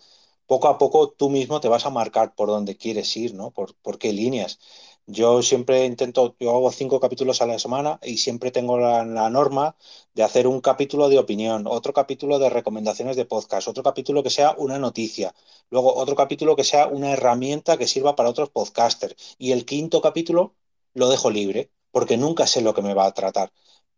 [0.46, 3.50] poco a poco tú mismo te vas a marcar por dónde quieres ir, ¿no?
[3.50, 4.58] Por, por qué líneas.
[5.06, 9.28] Yo siempre intento, yo hago cinco capítulos a la semana y siempre tengo la, la,
[9.28, 9.76] norma
[10.14, 14.30] de hacer un capítulo de opinión, otro capítulo de recomendaciones de podcast, otro capítulo que
[14.30, 15.34] sea una noticia,
[15.70, 20.00] luego otro capítulo que sea una herramienta que sirva para otros podcasters y el quinto
[20.00, 20.54] capítulo
[20.94, 23.52] lo dejo libre porque nunca sé lo que me va a tratar.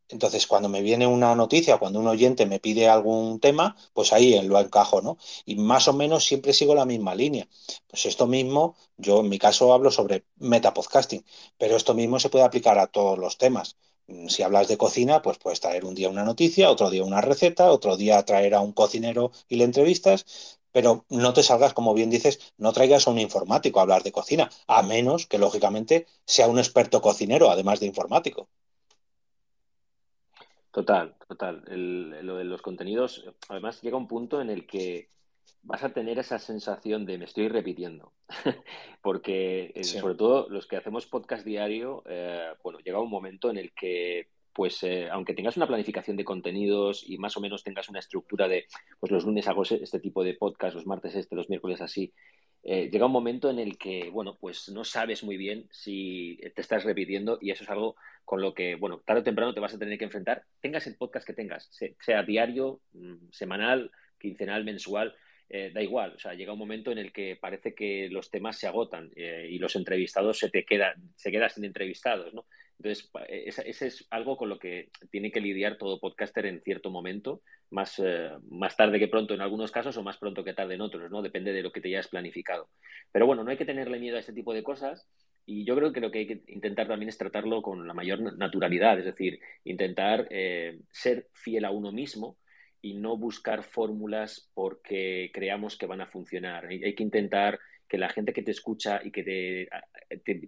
[0.09, 4.41] Entonces, cuando me viene una noticia, cuando un oyente me pide algún tema, pues ahí
[4.47, 5.19] lo encajo, ¿no?
[5.45, 7.49] Y más o menos siempre sigo la misma línea.
[7.89, 11.25] Pues esto mismo, yo en mi caso hablo sobre metapodcasting,
[11.59, 13.77] pero esto mismo se puede aplicar a todos los temas.
[14.07, 17.21] Mm, si hablas de cocina, pues puedes traer un día una noticia, otro día una
[17.21, 20.27] receta, otro día traer a un cocinero y le entrevistas,
[20.73, 24.13] pero no te salgas, como bien dices, no traigas a un informático a hablar de
[24.13, 28.49] cocina, a menos que lógicamente sea un experto cocinero, además de informático.
[30.77, 31.62] Total, total.
[31.70, 35.09] lo de los contenidos, además llega un punto en el que
[35.62, 38.12] vas a tener esa sensación de me estoy repitiendo.
[39.01, 43.57] Porque, eh, sobre todo, los que hacemos podcast diario, eh, bueno, llega un momento en
[43.57, 47.89] el que, pues, eh, aunque tengas una planificación de contenidos y más o menos tengas
[47.89, 48.66] una estructura de,
[49.01, 52.12] pues, los lunes hago este tipo de podcast, los martes este, los miércoles así,
[52.67, 56.85] llega un momento en el que, bueno, pues no sabes muy bien si te estás
[56.85, 59.79] repitiendo y eso es algo con lo que, bueno, tarde o temprano te vas a
[59.79, 65.14] tener que enfrentar, tengas el podcast que tengas, sea diario, mm, semanal, quincenal, mensual,
[65.49, 68.59] eh, da igual, o sea, llega un momento en el que parece que los temas
[68.59, 72.47] se agotan eh, y los entrevistados se te quedan, se quedan sin entrevistados, ¿no?
[72.79, 77.43] Entonces, ese es algo con lo que tiene que lidiar todo podcaster en cierto momento,
[77.70, 80.83] más, eh, más tarde que pronto en algunos casos o más pronto que tarde en
[80.83, 81.22] otros, ¿no?
[81.22, 82.68] Depende de lo que te hayas planificado.
[83.12, 85.09] Pero bueno, no hay que tenerle miedo a este tipo de cosas
[85.47, 88.37] y yo creo que lo que hay que intentar también es tratarlo con la mayor
[88.37, 92.37] naturalidad, es decir, intentar eh, ser fiel a uno mismo
[92.83, 96.66] y no buscar fórmulas porque creamos que van a funcionar.
[96.66, 97.59] Hay, que intentar
[97.89, 99.68] que la gente que te escucha y que te,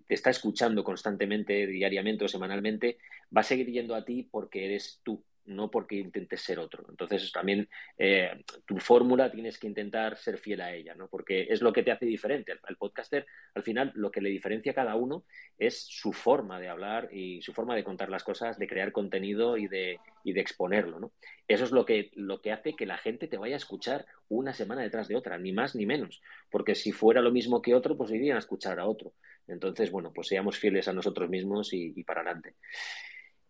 [0.08, 2.98] está escuchando constantemente, diariamente o semanalmente,
[3.34, 6.84] va a seguir yendo a ti porque eres tú, no porque intentes ser otro.
[6.88, 8.30] Entonces, también eh,
[8.66, 11.08] tu fórmula tienes que intentar ser fiel a ella, ¿no?
[11.08, 12.52] Porque es lo que te hace diferente.
[12.62, 15.24] Al, podcaster, al final, lo que le diferencia a cada uno
[15.58, 19.56] es su forma de hablar y su forma de contar las cosas, de crear contenido
[19.56, 21.12] y de, y de exponerlo, ¿no?
[21.48, 24.52] Eso es lo que, lo que hace que la gente te vaya a escuchar una
[24.52, 26.20] semana detrás de otra, ni más ni menos.
[26.50, 29.14] Porque si fuera lo mismo que otro, pues irían a escuchar a otro.
[29.46, 32.56] Entonces, bueno, pues seamos fieles a nosotros mismos y, y para adelante.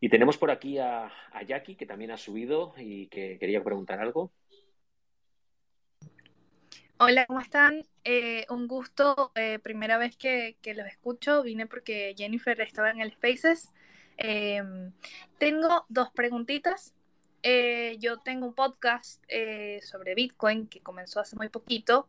[0.00, 4.00] Y tenemos por aquí a, a Jackie, que también ha subido y que quería preguntar
[4.00, 4.32] algo.
[7.00, 7.84] Hola, ¿cómo están?
[8.02, 13.12] Eh, un gusto, eh, primera vez que, los escucho, vine porque Jennifer estaba en el
[13.12, 13.72] Spaces.
[14.16, 14.60] Eh,
[15.38, 16.92] tengo dos preguntitas.
[18.00, 19.22] yo tengo un podcast
[19.82, 22.08] sobre Bitcoin que comenzó hace muy poquito.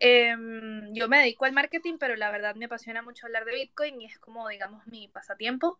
[0.00, 4.06] Yo me dedico al marketing, pero la verdad me apasiona mucho hablar de Bitcoin y
[4.06, 5.78] es como, digamos, mi pasatiempo.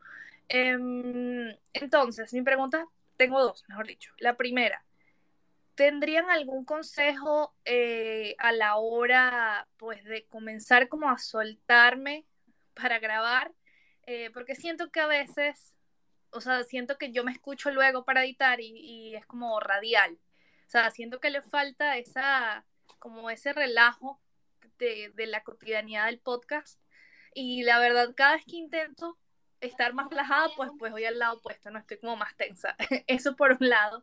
[0.49, 4.13] Em, entonces, mi pregunta, tengo dos, mejor dicho.
[4.19, 4.85] La primera,
[5.75, 12.25] ¿tendrían algún consejo eh, a la hora, pues, de comenzar como a soltarme
[12.75, 13.53] para grabar?
[14.07, 15.75] Eh, porque siento que a veces,
[16.31, 20.19] o sea, siento que yo me escucho luego para editar y, es como radial.
[20.67, 22.65] O sea, siento que le falta esa,
[22.99, 24.21] como ese relajo
[24.79, 26.81] de, de la cotidianidad del podcast.
[27.35, 29.19] Y la verdad, cada vez que intento,
[29.61, 32.77] estar más relajada, pues, pues voy al lado opuesto, no estoy como más tensa.
[33.07, 34.03] Eso por un lado.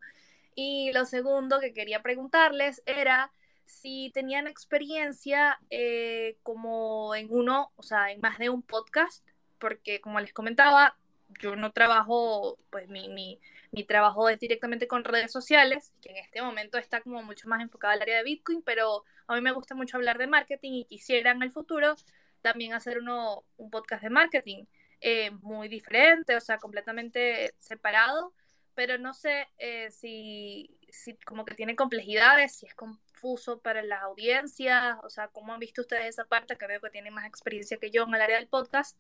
[0.55, 3.31] Y lo segundo que quería preguntarles era
[3.65, 9.25] si tenían experiencia eh, como en uno, o sea, en más de un podcast,
[9.59, 10.97] porque como les comentaba,
[11.41, 13.39] yo no trabajo, pues mi, mi,
[13.75, 17.61] mi trabajo es directamente con redes sociales, que en este momento está como mucho más
[17.61, 20.85] enfocado al área de Bitcoin, pero a mí me gusta mucho hablar de marketing y
[20.85, 21.95] quisiera en el futuro
[22.41, 24.65] también hacer uno, un podcast de marketing.
[25.01, 28.33] Eh, muy diferente, o sea, completamente separado,
[28.75, 34.03] pero no sé eh, si, si, como que tiene complejidades, si es confuso para las
[34.03, 37.77] audiencias, o sea, cómo han visto ustedes esa parte, que veo que tienen más experiencia
[37.77, 38.97] que yo en el área del podcast.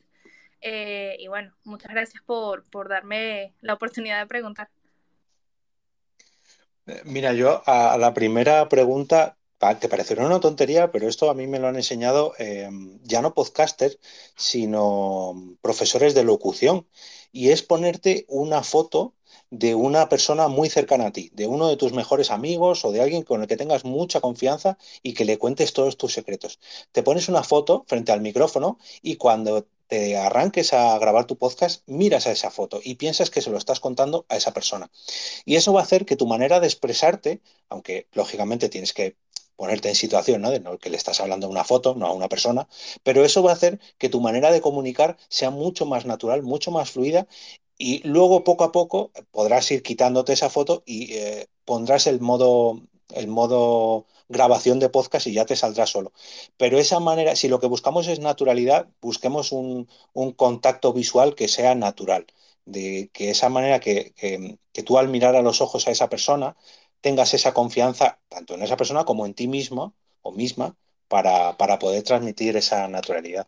[0.67, 4.67] Eh, y bueno, muchas gracias por, por darme la oportunidad de preguntar.
[7.03, 9.37] Mira, yo a la primera pregunta
[9.79, 12.67] te parecerá una tontería, pero esto a mí me lo han enseñado eh,
[13.03, 13.99] ya no podcasters,
[14.35, 16.87] sino profesores de locución.
[17.31, 19.13] Y es ponerte una foto
[19.51, 23.01] de una persona muy cercana a ti, de uno de tus mejores amigos o de
[23.01, 26.59] alguien con el que tengas mucha confianza y que le cuentes todos tus secretos.
[26.91, 31.83] Te pones una foto frente al micrófono y cuando te arranques a grabar tu podcast,
[31.87, 34.89] miras a esa foto y piensas que se lo estás contando a esa persona.
[35.45, 39.15] Y eso va a hacer que tu manera de expresarte, aunque lógicamente tienes que
[39.55, 40.51] ponerte en situación, ¿no?
[40.51, 42.67] De que le estás hablando a una foto, no a una persona,
[43.03, 46.71] pero eso va a hacer que tu manera de comunicar sea mucho más natural, mucho
[46.71, 47.27] más fluida
[47.77, 52.81] y luego poco a poco podrás ir quitándote esa foto y eh, pondrás el modo,
[53.13, 56.13] el modo grabación de podcast y ya te saldrá solo.
[56.57, 59.87] Pero esa manera, si lo que buscamos es naturalidad, busquemos un,
[60.35, 62.25] contacto visual que sea natural,
[62.65, 64.13] de que esa manera que,
[64.73, 66.55] que tú al mirar a los ojos a esa persona,
[67.01, 70.75] tengas esa confianza tanto en esa persona como en ti mismo o misma
[71.07, 73.47] para, poder transmitir esa naturalidad.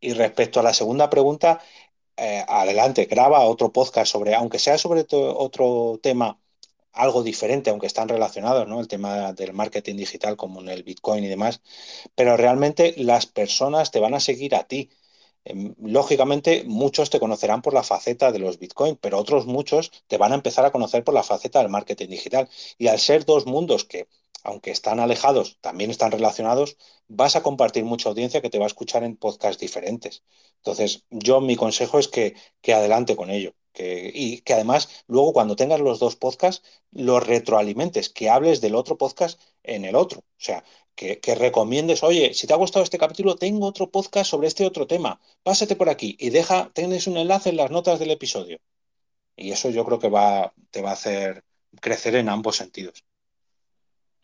[0.00, 1.60] Y respecto a la segunda pregunta,
[2.16, 6.38] eh, adelante, graba otro podcast sobre, aunque sea sobre otro tema
[6.94, 8.80] algo diferente, aunque están relacionados, ¿no?
[8.80, 11.60] El tema del marketing digital como en el Bitcoin y demás,
[12.14, 14.90] pero realmente las personas te van a seguir a ti
[15.44, 20.16] Em, lógicamente, muchos te conocerán por la faceta de los Bitcoin, pero otros muchos te
[20.16, 22.48] van a empezar a conocer por la faceta del marketing digital.
[22.78, 24.08] Y al ser dos mundos que,
[24.44, 26.76] aunque están alejados, también están relacionados,
[27.08, 30.22] vas a compartir mucha audiencia que te va a escuchar en podcasts diferentes.
[30.58, 33.54] Entonces, yo mi consejo es que, que adelante con ello.
[33.76, 38.96] Y que además luego cuando tengas los dos podcasts, los retroalimentes, que hables del otro
[38.96, 40.20] podcast en el otro.
[40.20, 40.64] O sea,
[40.94, 44.86] que, recomiendes, oye, si te ha gustado este capítulo, tengo otro podcast sobre este otro
[44.86, 48.58] tema, pásate por aquí y deja, tienes un enlace en las notas del episodio.
[49.36, 51.44] Y eso yo creo que va, te va a hacer
[51.80, 53.04] crecer en ambos sentidos.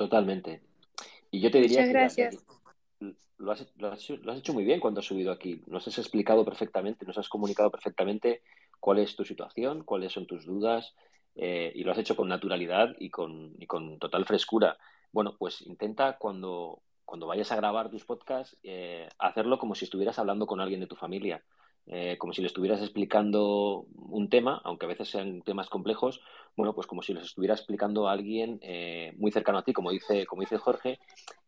[0.00, 0.62] Totalmente.
[1.30, 2.42] Y yo te diría que gracias.
[3.36, 5.62] Lo has, lo, has, hecho muy bien cuando has subido aquí.
[5.66, 8.40] Nos has explicado perfectamente, nos has comunicado perfectamente
[8.78, 10.94] cuál es tu situación, cuáles son tus dudas,
[11.34, 14.78] eh, y lo has hecho con naturalidad y con, y con total frescura.
[15.12, 20.18] Bueno, pues intenta cuando, cuando vayas a grabar tus podcasts, eh, hacerlo como si estuvieras
[20.18, 21.44] hablando con alguien de tu familia.
[21.86, 26.22] Eh, como si le estuvieras explicando un tema, aunque a veces sean temas complejos,
[26.56, 29.90] bueno, pues como si los estuviera explicando a alguien eh, muy cercano a ti, como
[29.90, 30.98] dice, como dice Jorge,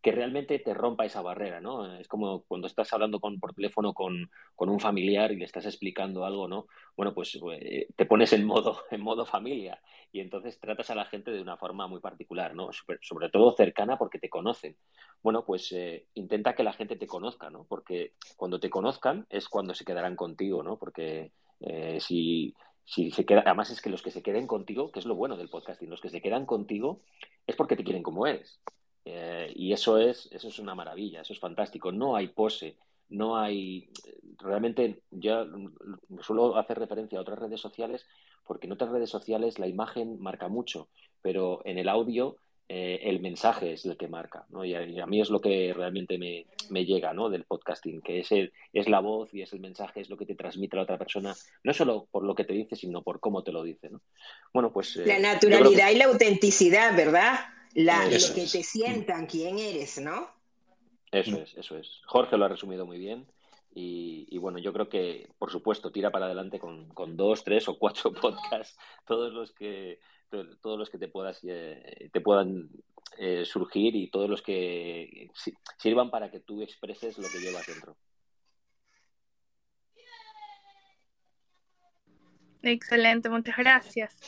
[0.00, 1.96] que realmente te rompa esa barrera, ¿no?
[1.96, 6.24] Es como cuando estás hablando con, por teléfono con, un familiar y le estás explicando
[6.24, 6.66] algo, ¿no?
[6.96, 9.80] Bueno, pues eh, te pones en modo, en modo familia
[10.12, 12.70] y entonces tratas a la gente de una forma muy particular, ¿no?
[13.00, 14.76] Sobre, todo cercana porque te conocen.
[15.22, 17.64] Bueno, pues eh, intenta que la gente te conozca, ¿no?
[17.68, 20.78] Porque cuando te conozcan es cuando se quedarán contigo, ¿no?
[20.78, 21.32] Porque
[22.00, 22.53] si
[22.85, 25.37] si se queda, además es que los que se queden contigo, que es lo bueno
[25.37, 27.01] del podcasting, los que se quedan contigo
[27.47, 28.61] es porque te quieren como eres.
[29.05, 31.93] Eh, y eso es, eso es una maravilla, eso es fantástico.
[31.93, 32.76] No hay pose,
[33.09, 33.91] no hay.
[34.39, 35.47] Realmente, yo
[36.20, 38.07] suelo hacer referencia a otras redes sociales,
[38.45, 40.89] porque en otras redes sociales la imagen marca mucho,
[41.20, 42.37] pero en el audio
[42.68, 44.64] eh, el mensaje es el que marca, ¿no?
[44.64, 47.28] Y a, mí es lo que realmente me, me, llega, ¿no?
[47.28, 48.28] Del podcasting, que es,
[48.72, 51.34] es la voz y es el mensaje, es lo que te transmite la otra persona,
[51.64, 54.00] no solo por lo que te dice, sino por cómo te lo dice, ¿no?
[54.52, 54.96] Bueno, pues...
[54.96, 57.40] Eh, la naturalidad y la autenticidad, ¿verdad?
[57.74, 60.28] La, lo que te sientan, quién eres, ¿no?
[61.10, 62.00] Eso es, eso es.
[62.06, 63.26] Jorge lo ha resumido muy bien.
[63.74, 67.68] Y, y, bueno, yo creo que, por supuesto, tira para adelante con, con, dos, tres
[67.68, 69.98] o cuatro podcasts, todos los que
[70.60, 72.70] todos los que te puedas eh, te puedan
[73.18, 75.30] eh, surgir y todos los que
[75.76, 77.96] sirvan para que tú expreses lo que llevas dentro.
[82.62, 84.18] Excelente, muchas gracias.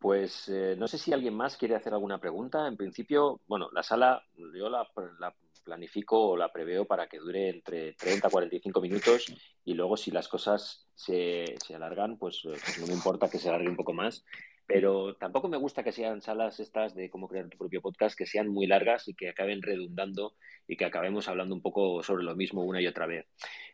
[0.00, 2.66] Pues eh, no sé si alguien más quiere hacer alguna pregunta.
[2.66, 4.88] En principio, bueno, la sala yo la,
[5.20, 5.32] la
[5.62, 9.26] planifico o la preveo para que dure entre 30 a 45 minutos
[9.64, 13.38] y luego si las cosas se, se alargan, pues, eh, pues, no me importa que
[13.38, 14.24] se alargue un poco más.
[14.66, 18.26] Pero tampoco me gusta que sean salas estas de cómo crear tu propio podcast, que
[18.26, 20.34] sean muy largas y que acaben redundando
[20.68, 23.26] y que acabemos hablando un poco sobre lo mismo una y otra vez.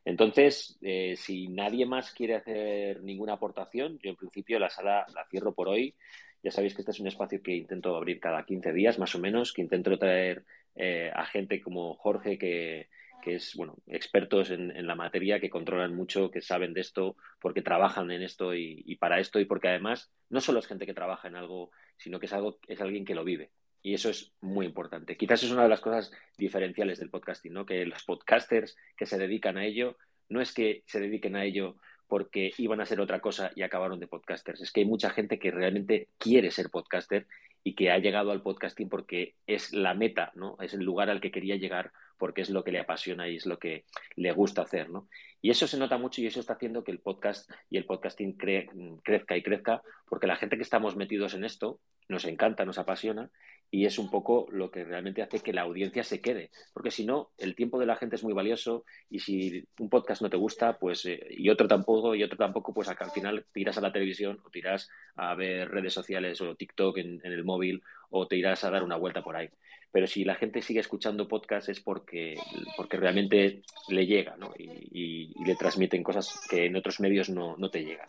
[0.04, 5.26] Entonces, eh, si nadie más quiere hacer ninguna aportación, yo en principio la sala la
[5.30, 5.94] cierro por hoy.
[6.42, 9.18] Ya sabéis que este es un espacio que intento abrir cada 15 días más o
[9.18, 10.44] menos, que intento traer
[10.78, 12.88] eh, a gente como Jorge que,
[13.26, 18.10] es bueno expertos en, la materia que controlan mucho que saben de esto porque trabajan
[18.10, 21.36] en esto y, para esto y porque además no solo es gente que trabaja en
[21.36, 23.50] algo sino que es algo es alguien que lo vive.
[23.82, 25.18] Y eso es muy importante.
[25.18, 29.18] Quizás es una de las cosas diferenciales del podcasting no que los podcasters que se
[29.18, 29.98] dedican a ello
[30.30, 31.76] no es que se dediquen a ello
[32.06, 34.62] porque iban a ser otra cosa y acabaron de podcasters.
[34.62, 37.26] Es que hay mucha gente que realmente quiere ser podcaster
[37.64, 40.56] y que ha llegado al podcasting porque es la meta, ¿no?
[40.60, 43.46] Es el lugar al que quería llegar porque es lo que le apasiona y es
[43.46, 43.84] lo que
[44.16, 45.08] le gusta hacer, ¿no?
[45.40, 48.36] Y eso se nota mucho y eso está haciendo que el podcast y el podcasting
[48.36, 53.30] crezca y crezca porque la gente que estamos metidos en esto nos encanta, nos apasiona
[53.70, 57.04] y es un poco lo que realmente hace que la audiencia se quede, porque si
[57.04, 60.36] no, el tiempo de la gente es muy valioso y si un podcast no te
[60.36, 63.92] gusta, pues eh, y otro tampoco y otro tampoco, pues al final tiras a la
[63.92, 68.64] televisión o tiras a ver redes sociales o TikTok en, el móvil o te irás
[68.64, 69.48] a dar una vuelta por ahí.
[69.90, 72.36] Pero si la gente sigue escuchando podcast es porque,
[72.76, 74.52] porque realmente le llega ¿no?
[74.58, 78.08] y, le transmiten cosas que en otros medios no, no te llegan.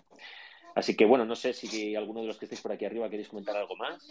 [0.75, 3.29] Así que bueno, no sé si alguno de los que estáis por aquí arriba queréis
[3.29, 4.07] comentar algo más.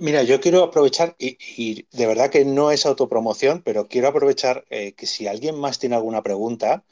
[0.00, 4.92] Mira, yo quiero aprovechar, y, de verdad que no es autopromoción, pero quiero aprovechar eh,
[4.94, 6.84] que si alguien más tiene alguna pregunta,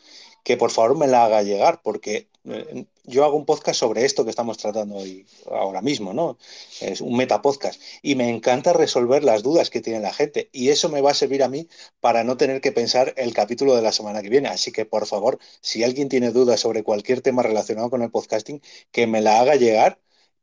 [0.45, 4.25] que por favor me la haga llegar, porque eh, yo hago un podcast sobre esto
[4.25, 6.37] que estamos tratando hoy, ahora mismo, ¿no?
[6.83, 7.81] Es un metapodcast.
[8.03, 10.51] Y me encanta resolver las dudas que tiene la gente.
[10.53, 11.69] Y eso me va a servir a mí
[12.01, 14.49] para no tener que pensar el capítulo de la semana que viene.
[14.49, 18.61] Así que, por favor, si alguien tiene dudas sobre cualquier tema relacionado con el podcasting,
[18.91, 19.99] que me la haga llegar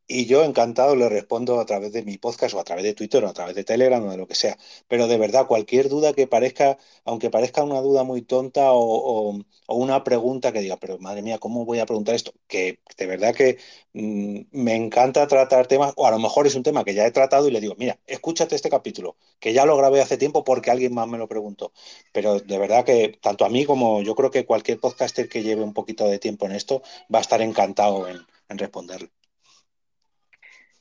[0.10, 3.24] y yo encantado le respondo a través de mi podcast o a través de Twitter
[3.24, 4.58] o a través de Telegram o de lo que sea.
[4.88, 10.04] Pero de verdad, cualquier duda que parezca, aunque parezca una duda muy tonta o, una
[10.04, 12.34] pregunta que diga, pero madre mía, ¿cómo voy a preguntar esto?
[12.48, 13.60] Que de verdad que
[13.94, 17.12] mm, me encanta tratar temas, o a lo mejor es un tema que ya he
[17.12, 20.72] tratado y le digo, mira, escúchate este capítulo, que ya lo grabé hace tiempo porque
[20.72, 21.72] alguien más me lo preguntó.
[22.12, 25.64] Pero de verdad que tanto a mí como yo creo que cualquier podcaster que lleve
[25.64, 26.82] un poquito de tiempo en esto
[27.14, 28.18] va a estar encantado en,
[28.50, 28.58] en.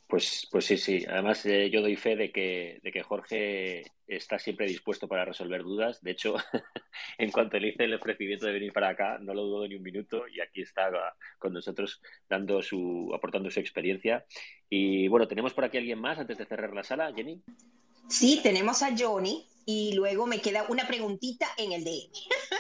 [0.09, 1.05] Pues, pues sí, sí.
[1.07, 5.63] Además, eh, yo doy fe de que, de que Jorge está siempre dispuesto para resolver
[5.63, 6.01] dudas.
[6.03, 6.35] De hecho,
[7.19, 9.83] en cuanto le hice el ofrecimiento de venir para acá, no lo dudo ni un
[9.83, 10.91] minuto y aquí está
[11.39, 14.25] con nosotros dando su, aportando su experiencia.
[14.71, 17.43] Y bueno, ¿tenemos por aquí alguien más antes de cerrar la sala, Jenny?
[18.09, 22.11] Sí, tenemos a Johnny y luego me queda una preguntita en el DM.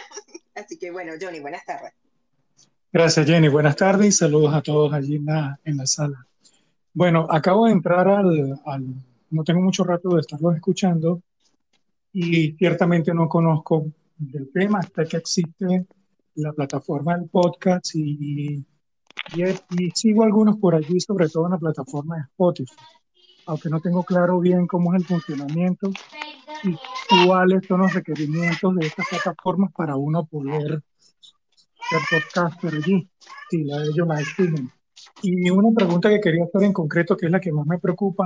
[0.54, 1.94] Así que bueno, Johnny, buenas tardes.
[2.92, 3.48] Gracias, Jenny.
[3.48, 6.27] Buenas tardes y saludos a todos allí en la, en la sala.
[6.94, 8.60] Bueno, acabo de entrar al,
[9.30, 11.22] no tengo mucho rato de estarlos escuchando
[12.12, 13.86] y ciertamente no conozco
[14.16, 15.86] del tema hasta que existe
[16.34, 18.64] la plataforma del podcast y
[19.34, 22.76] y, sigo algunos por allí, sobre todo en la plataforma de Spotify,
[23.46, 25.90] aunque no tengo claro bien cómo es el funcionamiento
[26.64, 26.76] y
[27.26, 30.82] cuáles son los requerimientos de estas plataformas para uno poder
[31.90, 33.08] ser podcaster allí,
[33.50, 34.70] si la de ellos la exigen.
[35.22, 38.24] Y una pregunta que quería hacer en concreto, que es la que más me preocupa,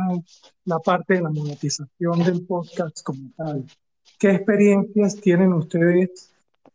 [0.65, 3.65] la parte de la monetización del podcast como tal.
[4.19, 6.31] ¿Qué experiencias tienen ustedes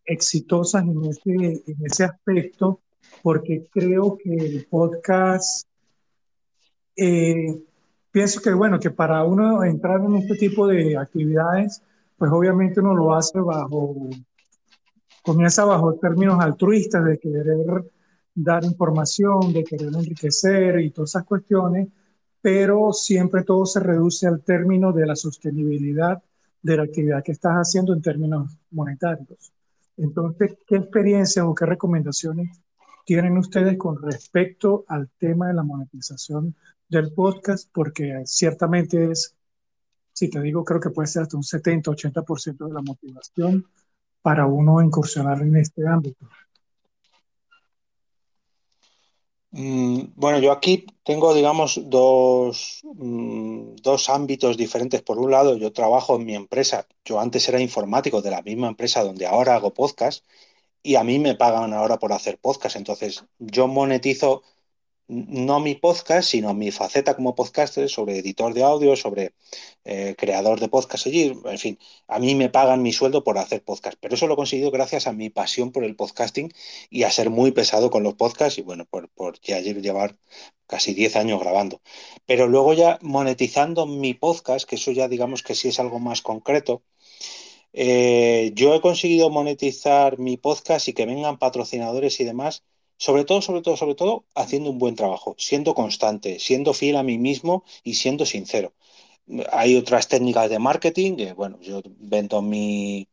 [0.05, 2.81] exitosas en ese, en ese aspecto?
[3.21, 5.67] Porque creo que el podcast,
[6.95, 7.63] eh,
[8.11, 11.81] pienso que, bueno, que para uno entrar en este tipo de actividades,
[12.17, 14.09] pues obviamente uno lo hace bajo,
[15.21, 17.85] comienza bajo términos altruistas de querer
[18.39, 21.87] dar información, de querer enriquecer y todas esas cuestiones,
[22.39, 26.21] pero siempre todo se reduce al término de la sostenibilidad
[26.61, 29.51] de la actividad que estás haciendo en términos monetarios.
[29.97, 32.61] Entonces, ¿qué experiencias o qué recomendaciones
[33.05, 36.55] tienen ustedes con respecto al tema de la monetización
[36.87, 37.67] del podcast?
[37.73, 39.35] Porque ciertamente es,
[40.13, 43.65] si te digo, creo que puede ser hasta un 70-80% de la motivación
[44.21, 46.27] para uno incursionar en este ámbito.
[49.46, 49.46] Mm,
[50.15, 55.01] bueno, yo aquí tengo, digamos, dos, mm, dos ámbitos diferentes.
[55.01, 56.87] Por un lado, yo trabajo en mi empresa.
[57.03, 60.23] Yo antes era informático de la misma empresa donde ahora hago podcast
[60.83, 62.75] y a mí me pagan ahora por hacer podcast.
[62.75, 64.43] Entonces, yo monetizo
[65.07, 69.33] no mi podcast, sino mi faceta como podcaster sobre editor de audio, sobre
[69.85, 71.33] eh, creador de podcast allí.
[71.45, 74.37] En fin, a mí me pagan mi sueldo por hacer podcast, pero eso lo he
[74.37, 76.51] conseguido gracias a mi pasión por el podcasting
[76.89, 79.09] y a ser muy pesado con los podcasts y bueno, por,
[79.41, 80.17] ya llevar
[80.67, 81.81] casi 10 años grabando.
[82.25, 86.21] Pero luego ya monetizando mi podcast, que eso ya digamos que sí es algo más
[86.21, 86.83] concreto,
[87.73, 92.63] eh, yo he conseguido monetizar mi podcast y que vengan patrocinadores y demás
[92.97, 97.03] sobre todo, sobre todo, sobre todo, haciendo un buen trabajo, siendo constante, siendo fiel a
[97.03, 98.73] mí mismo y siendo sincero.
[99.51, 103.07] Hay otras técnicas de marketing, que, bueno, yo vendo mi,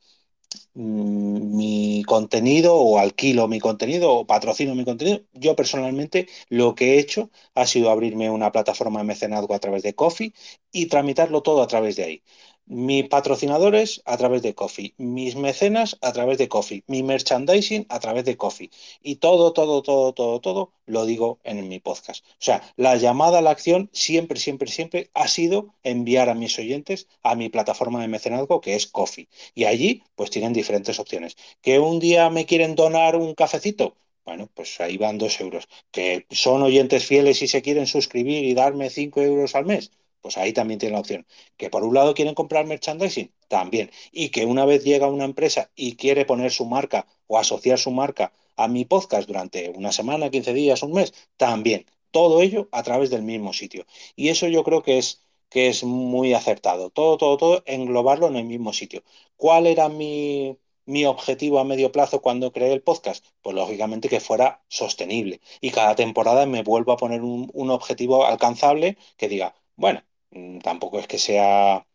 [0.75, 5.21] mi contenido o alquilo mi contenido o patrocino mi contenido.
[5.33, 9.83] Yo personalmente lo que he hecho ha sido abrirme una plataforma de mecenazgo a través
[9.83, 10.33] de Coffee
[10.73, 12.23] y tramitarlo todo a través de ahí.
[12.67, 18.01] Mis patrocinadores a través de Coffee, mis mecenas a través de Coffee, mi merchandising a
[18.01, 18.71] través de Coffee.
[19.03, 22.25] Y todo, todo, todo, todo, todo lo digo en mi podcast.
[22.25, 26.59] O sea, la llamada a la acción siempre, siempre, siempre ha sido enviar a mis
[26.59, 29.29] oyentes a mi plataforma de mecenazgo que es Coffee.
[29.55, 31.37] Y allí pues tienen diferentes opciones.
[31.61, 33.95] Que un día me quieren donar un cafecito,
[34.25, 35.69] bueno, pues ahí van dos euros.
[35.91, 39.91] Que son oyentes fieles y se quieren suscribir y darme cinco euros al mes
[40.25, 41.27] pues ahí también tiene la opción.
[41.59, 43.91] Que por un lado quieren comprar merchandising, también.
[44.11, 47.91] Y que una vez llega una empresa y quiere poner su marca o asociar su
[47.91, 51.85] marca a mi podcast durante una semana, 15 días, un mes, también.
[52.11, 53.85] Todo ello a través del mismo sitio.
[54.17, 56.89] Y eso yo creo que es, que es muy acertado.
[56.89, 59.03] Todo, todo, todo, englobarlo en el mismo sitio.
[59.37, 60.57] ¿Cuál era mi,
[60.87, 63.27] mi objetivo a medio plazo cuando creé el podcast?
[63.43, 65.43] Pues lógicamente que fuera sostenible.
[65.61, 70.03] Y cada temporada me vuelvo a poner un, un objetivo alcanzable que diga, bueno,
[70.63, 71.87] tampoco es que sea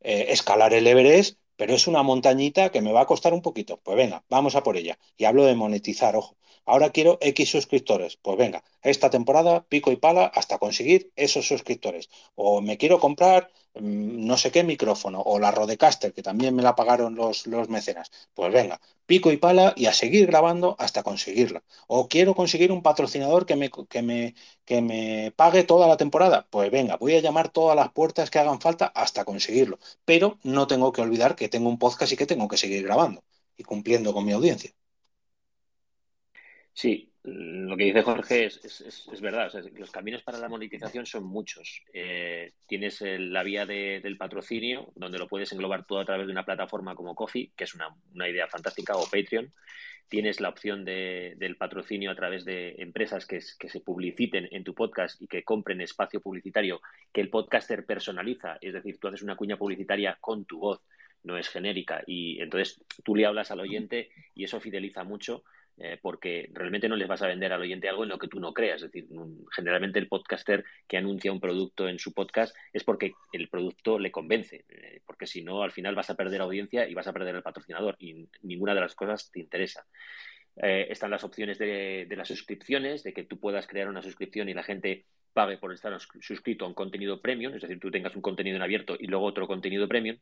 [0.00, 3.78] eh, escalar el Everest, pero es una montañita que me va a costar un poquito.
[3.82, 4.98] Pues venga, vamos a por ella.
[5.16, 6.36] Y hablo de monetizar, ojo.
[6.64, 8.16] Ahora quiero X suscriptores.
[8.16, 12.08] Pues venga, esta temporada pico y pala hasta conseguir esos suscriptores.
[12.34, 16.62] O me quiero comprar mm, no sé qué micrófono, o la Rodecaster, que también me
[16.62, 18.10] la pagaron los, los mecenas.
[18.34, 21.62] Pues venga, pico y pala y a seguir grabando hasta conseguirla.
[21.86, 26.46] O quiero conseguir un patrocinador que me, que me, que me pague toda la temporada.
[26.50, 29.78] Pues venga, voy a llamar todas las puertas que hagan falta hasta conseguirlo.
[30.04, 33.24] Pero no tengo que olvidar que tengo un podcast y que tengo que seguir grabando
[33.56, 34.72] y cumpliendo con mi audiencia.
[36.72, 39.52] Sí, lo que dice Jorge es, verdad.
[39.76, 41.82] los caminos para la monetización son muchos.
[41.92, 46.46] Eh, tienes la vía del patrocinio, donde lo puedes englobar todo a través de una
[46.46, 47.94] plataforma como Coffee, que es una,
[48.28, 49.52] idea fantástica, o Patreon.
[50.08, 54.74] Tienes la opción del patrocinio a través de empresas que, que se publiciten en tu
[54.74, 56.80] podcast y que compren espacio publicitario
[57.12, 58.56] que el podcaster personaliza.
[58.62, 60.80] Es decir, tú haces una cuña publicitaria con tu voz,
[61.22, 62.02] no es genérica.
[62.06, 65.44] Y entonces tú le hablas al oyente y eso fideliza mucho
[65.82, 68.38] eh, porque realmente no les vas a vender al oyente algo en lo que tú
[68.38, 68.82] no creas.
[68.82, 69.08] Es decir,
[69.50, 74.12] generalmente el podcaster que anuncia un producto en su podcast es porque el producto le
[74.12, 77.34] convence, eh, porque si no, al final vas a perder audiencia y vas a perder
[77.34, 79.86] el patrocinador y ninguna de las cosas te interesa.
[80.56, 84.54] Eh, están las opciones de, las suscripciones, de que tú puedas crear una suscripción y
[84.54, 88.22] la gente pague por estar suscrito a un contenido premium, es decir, tú tengas un
[88.22, 90.18] contenido en abierto y luego otro contenido premium.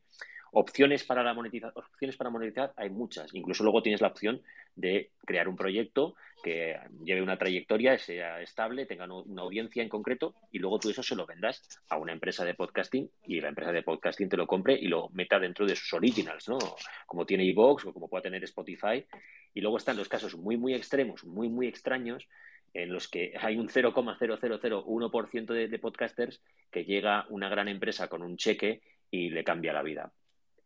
[0.51, 3.33] Opciones para la monetización, opciones para monetizar hay muchas.
[3.33, 4.41] Incluso luego tienes la opción
[4.75, 10.35] de crear un proyecto que lleve una trayectoria, sea estable, tenga una audiencia en concreto
[10.51, 13.71] y luego tú eso se lo vendas a una empresa de podcasting y la empresa
[13.71, 16.57] de podcasting te lo compre y lo meta dentro de sus originals, ¿no?
[17.05, 19.05] Como tiene iVoox o como pueda tener Spotify.
[19.53, 22.27] Y luego están los casos muy, muy extremos, muy, muy extraños,
[22.73, 26.41] en los que hay un 0,0001% de, de podcasters
[26.71, 30.11] que llega una gran empresa con un cheque y le cambia la vida.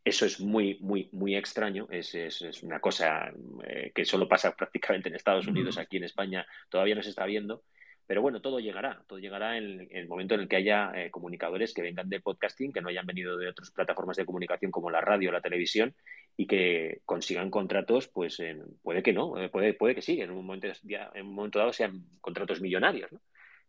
[0.04, 1.88] Eso es muy, muy, muy extraño.
[1.90, 3.32] Es, es, es una cosa
[3.66, 5.78] eh, que solo pasa prácticamente en Estados Unidos.
[5.78, 7.64] Aquí en España todavía no se está viendo.
[8.06, 9.04] Pero bueno, todo llegará.
[9.08, 12.74] Todo llegará en, el momento en el que haya eh, comunicadores que vengan de podcasting,
[12.74, 15.96] que no hayan venido de otras plataformas de comunicación como la radio o la televisión
[16.36, 18.42] y que consigan contratos, pues
[18.82, 21.72] puede que no, eh, puede, puede que sí, en un momento, en un momento dado
[21.72, 23.12] sean contratos millonarios.
[23.12, 23.22] ¿no?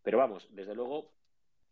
[0.03, 1.13] Pero vamos, desde luego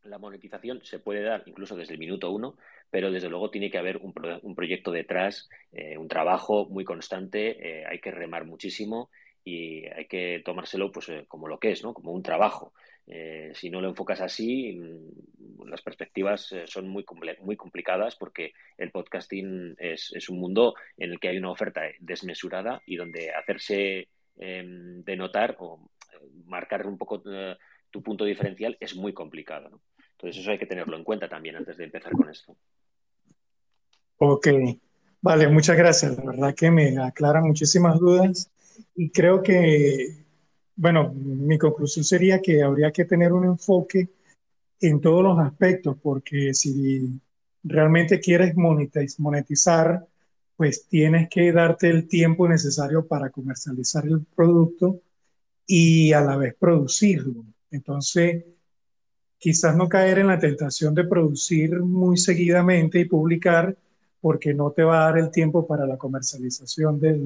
[0.05, 2.57] la monetización se puede dar incluso desde el minuto uno,
[2.91, 7.87] pero desde luego tiene que haber un, un proyecto detrás, eh, un trabajo muy constante,
[7.89, 9.11] hay que remar muchísimo
[9.45, 11.95] y hay que tomárselo pues eh, como lo que es, ¿no?
[11.95, 12.73] como un trabajo.
[13.55, 17.05] si no lo enfocas así, mm, las perspectivas son muy,
[17.41, 21.83] muy complicadas porque el podcasting es, es, un mundo en el que hay una oferta
[21.99, 25.91] desmesurada y donde hacerse em, de notar o
[26.47, 27.23] marcar un poco
[27.91, 29.69] tu punto diferencial es muy complicado.
[29.71, 29.81] ¿no?
[30.13, 32.57] Entonces eso hay que tenerlo en cuenta también antes de empezar con esto.
[34.19, 34.47] Ok,
[35.21, 36.17] vale, muchas gracias.
[36.17, 38.52] La verdad que me aclara muchísimas dudas
[38.95, 40.25] y creo que,
[40.77, 44.09] bueno, mi conclusión sería que habría que tener un enfoque
[44.81, 47.21] en todos los aspectos, porque si
[47.63, 50.07] realmente quieres monetizar,
[50.57, 55.01] pues tienes que darte el tiempo necesario para comercializar el producto
[55.67, 57.45] y a la vez producirlo.
[57.71, 58.45] Entonces,
[59.39, 63.77] quizás no caer en la tentación de producir muy seguidamente y publicar
[64.23, 67.19] porque no te va a dar el tiempo para la comercialización de,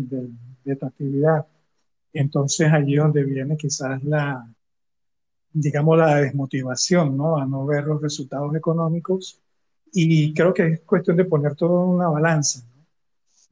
[0.65, 1.47] de, tu actividad.
[2.11, 4.49] Entonces allí donde viene quizás la,
[5.53, 7.37] digamos, la desmotivación, ¿no?
[7.37, 9.39] A no ver los resultados económicos.
[9.93, 12.83] Y creo que es cuestión de poner todo en una balanza, ¿no?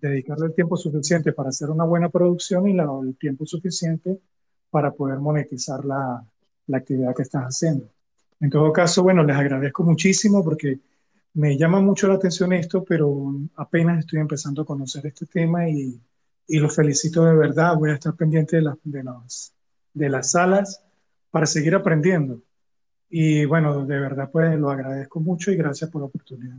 [0.01, 4.19] Dedicarle el tiempo suficiente para hacer una buena producción y la, el tiempo suficiente
[4.71, 6.25] para poder monetizar la,
[6.69, 7.91] la actividad que estás haciendo.
[8.41, 10.79] En todo caso, bueno, les agradezco muchísimo porque
[11.35, 16.01] me llama mucho la atención esto, pero apenas estoy empezando a conocer este tema y,
[16.47, 17.77] y los felicito de verdad.
[17.77, 19.55] Voy a estar pendiente de, la, de, las,
[19.93, 20.85] de las salas
[21.31, 22.41] para seguir aprendiendo.
[23.11, 26.57] Y bueno, de verdad, pues lo agradezco mucho y gracias por la oportunidad.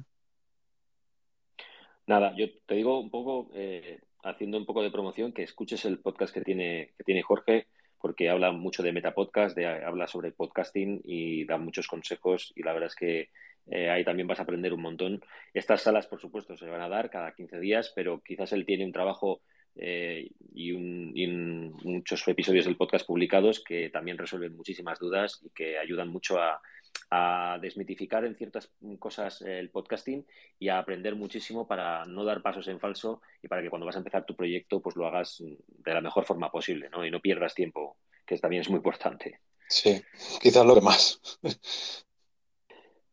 [2.07, 5.99] Nada, yo te digo un poco, eh, haciendo un poco de promoción, que escuches el
[5.99, 7.67] podcast que tiene, que tiene Jorge
[7.99, 12.73] porque habla mucho de metapodcast, de, habla sobre podcasting y da muchos consejos y la
[12.73, 13.29] verdad es que
[13.69, 15.23] eh, ahí también vas a aprender un montón.
[15.53, 18.85] Estas salas, por supuesto, se van a dar cada 15 días, pero quizás él tiene
[18.85, 19.41] un trabajo
[19.75, 26.09] eh, y, muchos episodios del podcast publicados que también resuelven muchísimas dudas y que ayudan
[26.09, 26.61] mucho a,
[27.09, 30.25] a desmitificar en ciertas cosas el podcasting
[30.59, 33.95] y a aprender muchísimo para no dar pasos en falso y para que cuando vas
[33.95, 37.05] a empezar tu proyecto pues lo hagas de la mejor forma posible ¿no?
[37.05, 39.41] y no pierdas tiempo, que también es muy importante.
[39.67, 40.01] Sí,
[40.41, 41.19] quizás lo que más.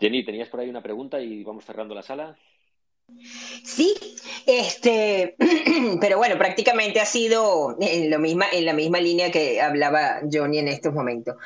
[0.03, 2.36] Jenny, tenías por ahí una pregunta y vamos cerrando la sala.
[3.62, 3.94] Sí,
[4.46, 5.36] este,
[6.00, 10.59] pero bueno, prácticamente ha sido en, lo misma, en la misma línea que hablaba Johnny
[10.59, 11.36] en estos momentos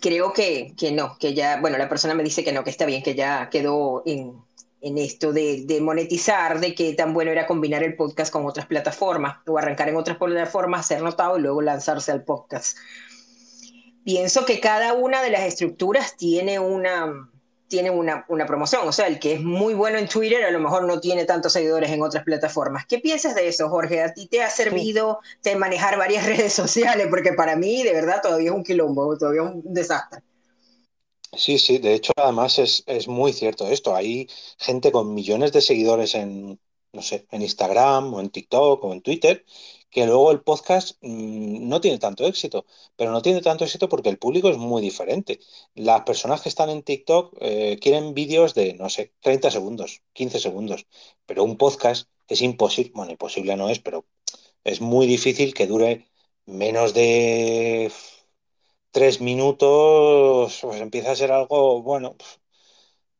[0.00, 2.86] creo que, que, no, que ya, bueno, la persona me dice que no, que está
[2.86, 4.34] bien, que ya quedó en,
[4.80, 8.66] en esto de, de, monetizar, de que tan bueno era combinar el podcast con otras
[8.66, 12.78] plataformas o arrancar en otras plataformas, ser notado y luego lanzarse al podcast.
[14.04, 17.30] Pienso que cada una de las estructuras tiene una,
[17.68, 18.86] tiene una, una, promoción.
[18.86, 21.52] O sea, el que es muy bueno en Twitter a lo mejor no tiene tantos
[21.52, 22.86] seguidores en otras plataformas.
[22.86, 24.02] ¿Qué piensas de eso, Jorge?
[24.02, 27.06] ¿A ti te ha servido de manejar varias redes sociales?
[27.10, 30.20] Porque para mí, de verdad, todavía es un quilombo, todavía es un desastre.
[31.36, 33.94] Sí, sí, de hecho, además es, es muy cierto esto.
[33.96, 36.60] Hay gente con millones de seguidores en,
[36.92, 39.44] no sé, en Instagram o en TikTok o en Twitter
[39.94, 42.66] que luego el podcast mmm, no tiene tanto éxito,
[42.96, 45.38] pero no tiene tanto éxito porque el público es muy diferente.
[45.74, 50.40] Las personas que están en TikTok eh, quieren vídeos de, no sé, 30 segundos, 15
[50.40, 50.86] segundos,
[51.26, 54.04] pero un podcast es imposible, bueno, imposible no es, pero
[54.64, 56.08] es muy difícil que dure
[56.46, 57.92] menos de
[58.90, 62.16] tres minutos, pues empieza a ser algo, bueno,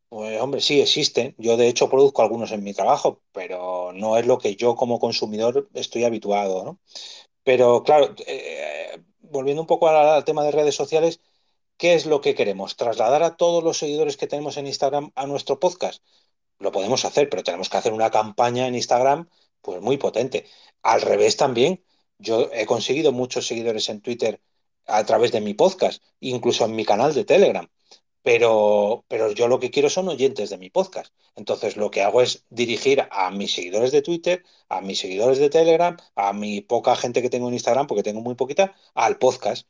[0.09, 1.35] pues hombre, sí existen.
[1.39, 5.01] Yo de hecho produzco algunos en mi trabajo, pero no es lo que yo como
[5.01, 6.79] consumidor estoy habituado, ¿no?
[7.45, 11.21] Pero claro, eh, volviendo un poco al tema de redes sociales,
[11.77, 12.77] ¿qué es lo que queremos?
[12.77, 16.03] ¿Trasladar a todos los seguidores que tenemos en Instagram a nuestro podcast?
[16.59, 19.29] Lo podemos hacer, pero tenemos que hacer una campaña en Instagram
[19.61, 20.47] pues muy potente.
[20.83, 21.85] Al revés también,
[22.19, 24.41] yo he conseguido muchos seguidores en Twitter
[24.87, 27.69] a través de mi podcast, incluso en mi canal de Telegram.
[28.25, 31.13] Pero, pero yo lo que quiero son oyentes de mi podcast.
[31.37, 35.51] Entonces lo que hago es dirigir a mis seguidores de Twitter, a mis seguidores de
[35.51, 39.69] Telegram, a mi poca gente que tengo en Instagram, porque tengo muy poquita, al podcast.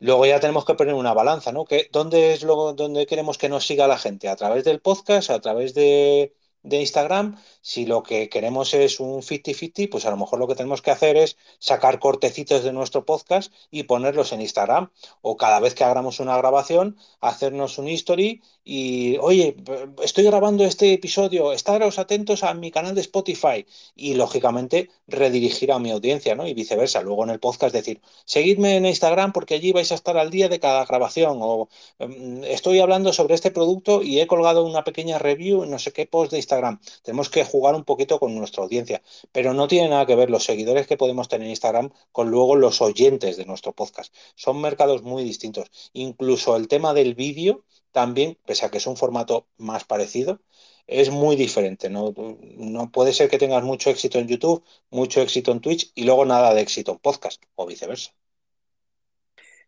[0.00, 1.64] Luego ya tenemos que poner una balanza, ¿no?
[1.92, 4.28] ¿Dónde es lo, dónde queremos que nos siga la gente?
[4.28, 5.30] ¿A través del podcast?
[5.30, 10.16] ¿A través de, de Instagram, si lo que queremos es un 50-50, pues a lo
[10.16, 14.40] mejor lo que tenemos que hacer es sacar cortecitos de nuestro podcast y ponerlos en
[14.40, 14.90] Instagram.
[15.20, 19.56] O cada vez que hagamos una grabación, hacernos un history y, oye,
[20.02, 25.80] estoy grabando este episodio, estaros atentos a mi canal de Spotify y, lógicamente, redirigir a
[25.80, 26.46] mi audiencia, ¿no?
[26.46, 27.02] Y viceversa.
[27.02, 30.48] Luego en el podcast decir, seguidme en Instagram porque allí vais a estar al día
[30.48, 31.38] de cada grabación.
[31.40, 35.92] O mm, estoy hablando sobre este producto y he colgado una pequeña review no sé
[35.92, 36.80] qué post de Instagram.
[37.02, 39.02] Tenemos que jugar un poquito con nuestra audiencia,
[39.32, 42.56] pero no tiene nada que ver los seguidores que podemos tener en Instagram con luego
[42.56, 44.14] los oyentes de nuestro podcast.
[44.36, 45.68] Son mercados muy distintos.
[45.92, 50.40] Incluso el tema del vídeo también, pese a que es un formato más parecido,
[50.86, 51.90] es muy diferente.
[51.90, 52.12] ¿no?
[52.16, 56.24] no puede ser que tengas mucho éxito en YouTube, mucho éxito en Twitch y luego
[56.24, 58.12] nada de éxito en podcast o viceversa.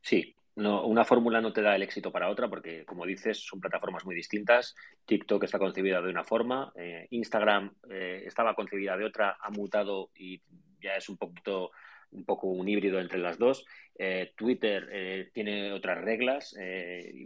[0.02, 3.60] Sí, no, una fórmula no te da el éxito para otra porque, como dices, son
[3.60, 4.74] plataformas muy distintas.
[5.06, 10.10] TikTok está concebida de una forma, eh, Instagram eh, estaba concebida de otra, ha mutado
[10.14, 10.40] y
[10.80, 11.70] ya es un poquito
[12.14, 13.66] un poco un híbrido entre las dos.
[13.98, 16.56] Eh, Twitter tiene otras reglas,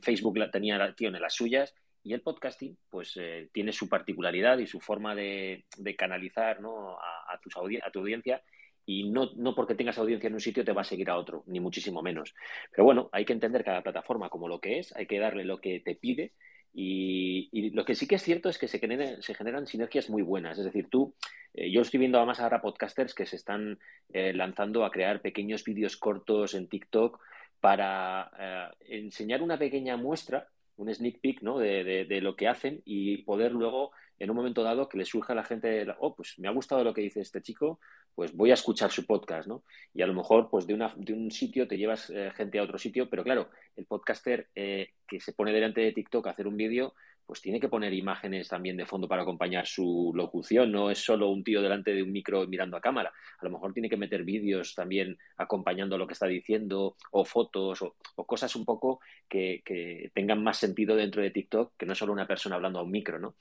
[0.02, 3.18] Facebook la, tenía, tiene las suyas y el podcasting pues
[3.52, 5.64] tiene su particularidad y su forma de,
[5.96, 6.98] canalizar ¿no?
[6.98, 8.42] a, a, a tu audiencia
[8.88, 11.44] y no, no, porque tengas audiencia en un sitio te va a seguir a otro,
[11.46, 12.34] ni muchísimo menos.
[12.70, 15.60] Pero bueno, hay que entender cada plataforma como lo que es, hay que darle lo
[15.60, 16.32] que te pide
[16.72, 20.58] y, lo que sí que es cierto es que se, generan sinergias muy buenas.
[20.58, 21.14] Es decir, tú,
[21.54, 23.78] eh, yo estoy viendo además ahora podcasters que se están
[24.12, 27.20] eh, lanzando a crear pequeños vídeos cortos en TikTok
[27.60, 31.58] para eh, enseñar una pequeña muestra, un sneak peek ¿no?
[31.58, 35.32] de, de, lo que hacen y poder luego en un momento dado que le surja
[35.32, 37.80] a la gente, oh, pues me ha gustado lo que dice este chico,
[38.14, 39.62] pues voy a escuchar su podcast, ¿no?
[39.94, 42.64] Y a lo mejor, pues de, una, de un sitio te llevas eh, gente a
[42.64, 46.48] otro sitio, pero claro, el podcaster eh, que se pone delante de TikTok a hacer
[46.48, 46.94] un vídeo,
[47.28, 51.28] pues tiene que poner imágenes también de fondo para acompañar su locución, no es solo
[51.28, 54.24] un tío delante de un micro mirando a cámara, a lo mejor tiene que meter
[54.24, 60.10] vídeos también acompañando lo que está diciendo, o fotos, o, cosas un poco que, que
[60.14, 63.18] tengan más sentido dentro de TikTok que no solo una persona hablando a un micro,
[63.18, 63.34] ¿no?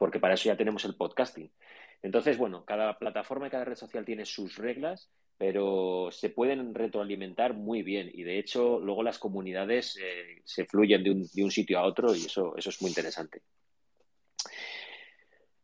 [0.00, 1.52] Porque para eso ya tenemos el podcasting.
[2.00, 7.52] Entonces, bueno, cada plataforma y cada red social tiene sus reglas, pero se pueden retroalimentar
[7.52, 11.84] muy bien y de hecho luego las comunidades eh, se fluyen de un, sitio a
[11.84, 13.42] otro y eso, eso es muy interesante.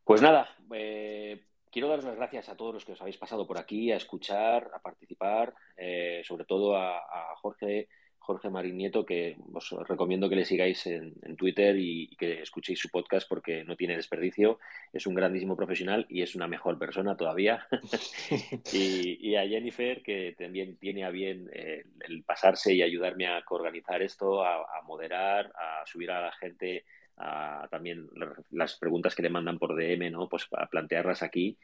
[0.03, 3.57] Pues nada, eh, quiero daros las gracias a todos los que os habéis pasado por
[3.57, 7.89] aquí a escuchar, a participar, eh, sobre todo a, a Jorge
[8.27, 12.89] Jorge Marín Nieto, que os recomiendo que le sigáis en, Twitter y, que escuchéis su
[12.89, 14.59] podcast porque no tiene desperdicio.
[14.91, 17.65] Es un grandísimo profesional y es una mejor persona todavía.
[18.73, 24.01] y, a Jennifer, que también tiene a bien eh, el pasarse y ayudarme a organizar
[24.01, 26.83] esto, a, moderar, a subir a la gente
[27.15, 28.09] a, también
[28.51, 30.27] las preguntas que le mandan por DM, ¿no?
[30.27, 31.57] Pues para plantearlas aquí.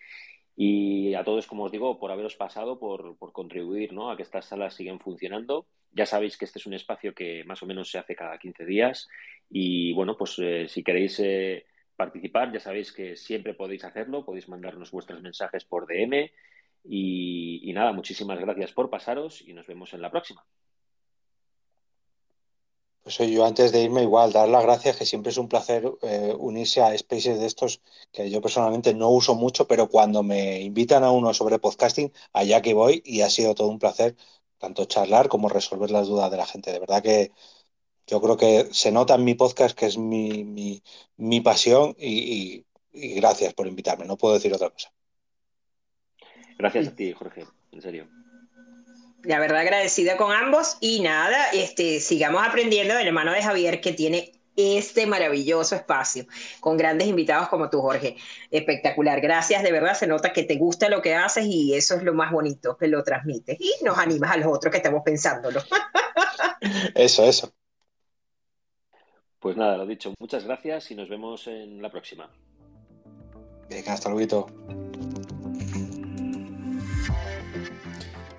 [0.55, 4.11] Y a todos, como os digo, por haberos pasado, por, por contribuir ¿no?
[4.11, 5.65] a que estas salas sigan funcionando.
[5.91, 8.65] Ya sabéis que este es un espacio que más o menos se hace cada 15
[8.65, 9.07] días
[9.49, 14.49] y bueno, pues eh, si queréis eh, participar, ya sabéis que siempre podéis hacerlo, podéis
[14.49, 16.31] mandarnos vuestros mensajes por DM
[16.85, 20.43] y nada, muchísimas gracias por pasaros y nos vemos en la próxima.
[23.03, 26.33] Pues yo antes de irme igual, dar las gracias, que siempre es un placer eh,
[26.39, 27.81] unirse a spaces de estos
[28.13, 32.61] que yo personalmente no uso mucho, pero cuando me invitan a uno sobre podcasting, allá
[32.61, 34.15] que voy y ha sido todo un placer
[34.57, 36.71] tanto charlar como resolver las dudas de la gente.
[36.71, 37.33] De verdad que
[38.07, 40.45] yo creo que se nota en mi podcast que es mi,
[41.17, 44.93] mi, pasión y, y gracias por invitarme, no puedo decir otra cosa.
[46.57, 48.22] Gracias a ti, Jorge, en serio
[49.23, 53.93] la verdad agradecida con ambos y nada, este, sigamos aprendiendo del hermano de Javier que
[53.93, 56.25] tiene este maravilloso espacio
[56.59, 58.17] con grandes invitados como tú, Jorge.
[58.51, 59.19] Espectacular.
[59.19, 62.13] Gracias, de verdad se nota que te gusta lo que haces y eso es lo
[62.13, 65.61] más bonito, que lo transmites y nos animas a los otros que estamos pensándolo.
[66.95, 67.53] Eso, eso.
[69.39, 72.29] Pues nada, lo dicho, muchas gracias y nos vemos en la próxima.
[73.69, 74.47] Venga, hasta luego.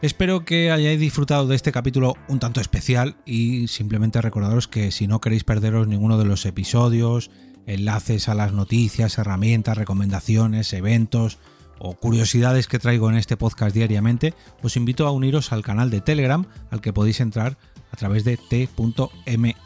[0.05, 5.07] Espero que hayáis disfrutado de este capítulo un tanto especial y simplemente recordaros que si
[5.07, 7.31] no queréis perderos ninguno de los episodios,
[7.65, 11.39] enlaces a las noticias, herramientas, recomendaciones, eventos
[11.79, 16.03] o curiosidades que traigo en este podcast diariamente, os invito a uniros al canal de
[16.03, 17.57] Telegram al que podéis entrar
[17.91, 19.57] a través de t.me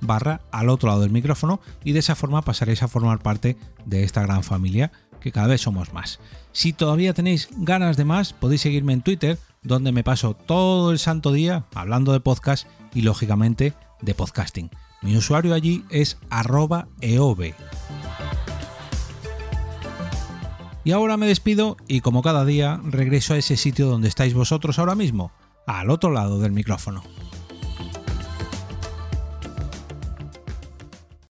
[0.00, 4.04] barra al otro lado del micrófono y de esa forma pasaréis a formar parte de
[4.04, 6.20] esta gran familia que cada vez somos más.
[6.52, 10.98] Si todavía tenéis ganas de más, podéis seguirme en Twitter, donde me paso todo el
[10.98, 14.70] santo día hablando de podcast y lógicamente de podcasting.
[15.02, 17.54] Mi usuario allí es arroba eov.
[20.82, 24.78] Y ahora me despido y como cada día regreso a ese sitio donde estáis vosotros
[24.78, 25.30] ahora mismo,
[25.66, 27.02] al otro lado del micrófono.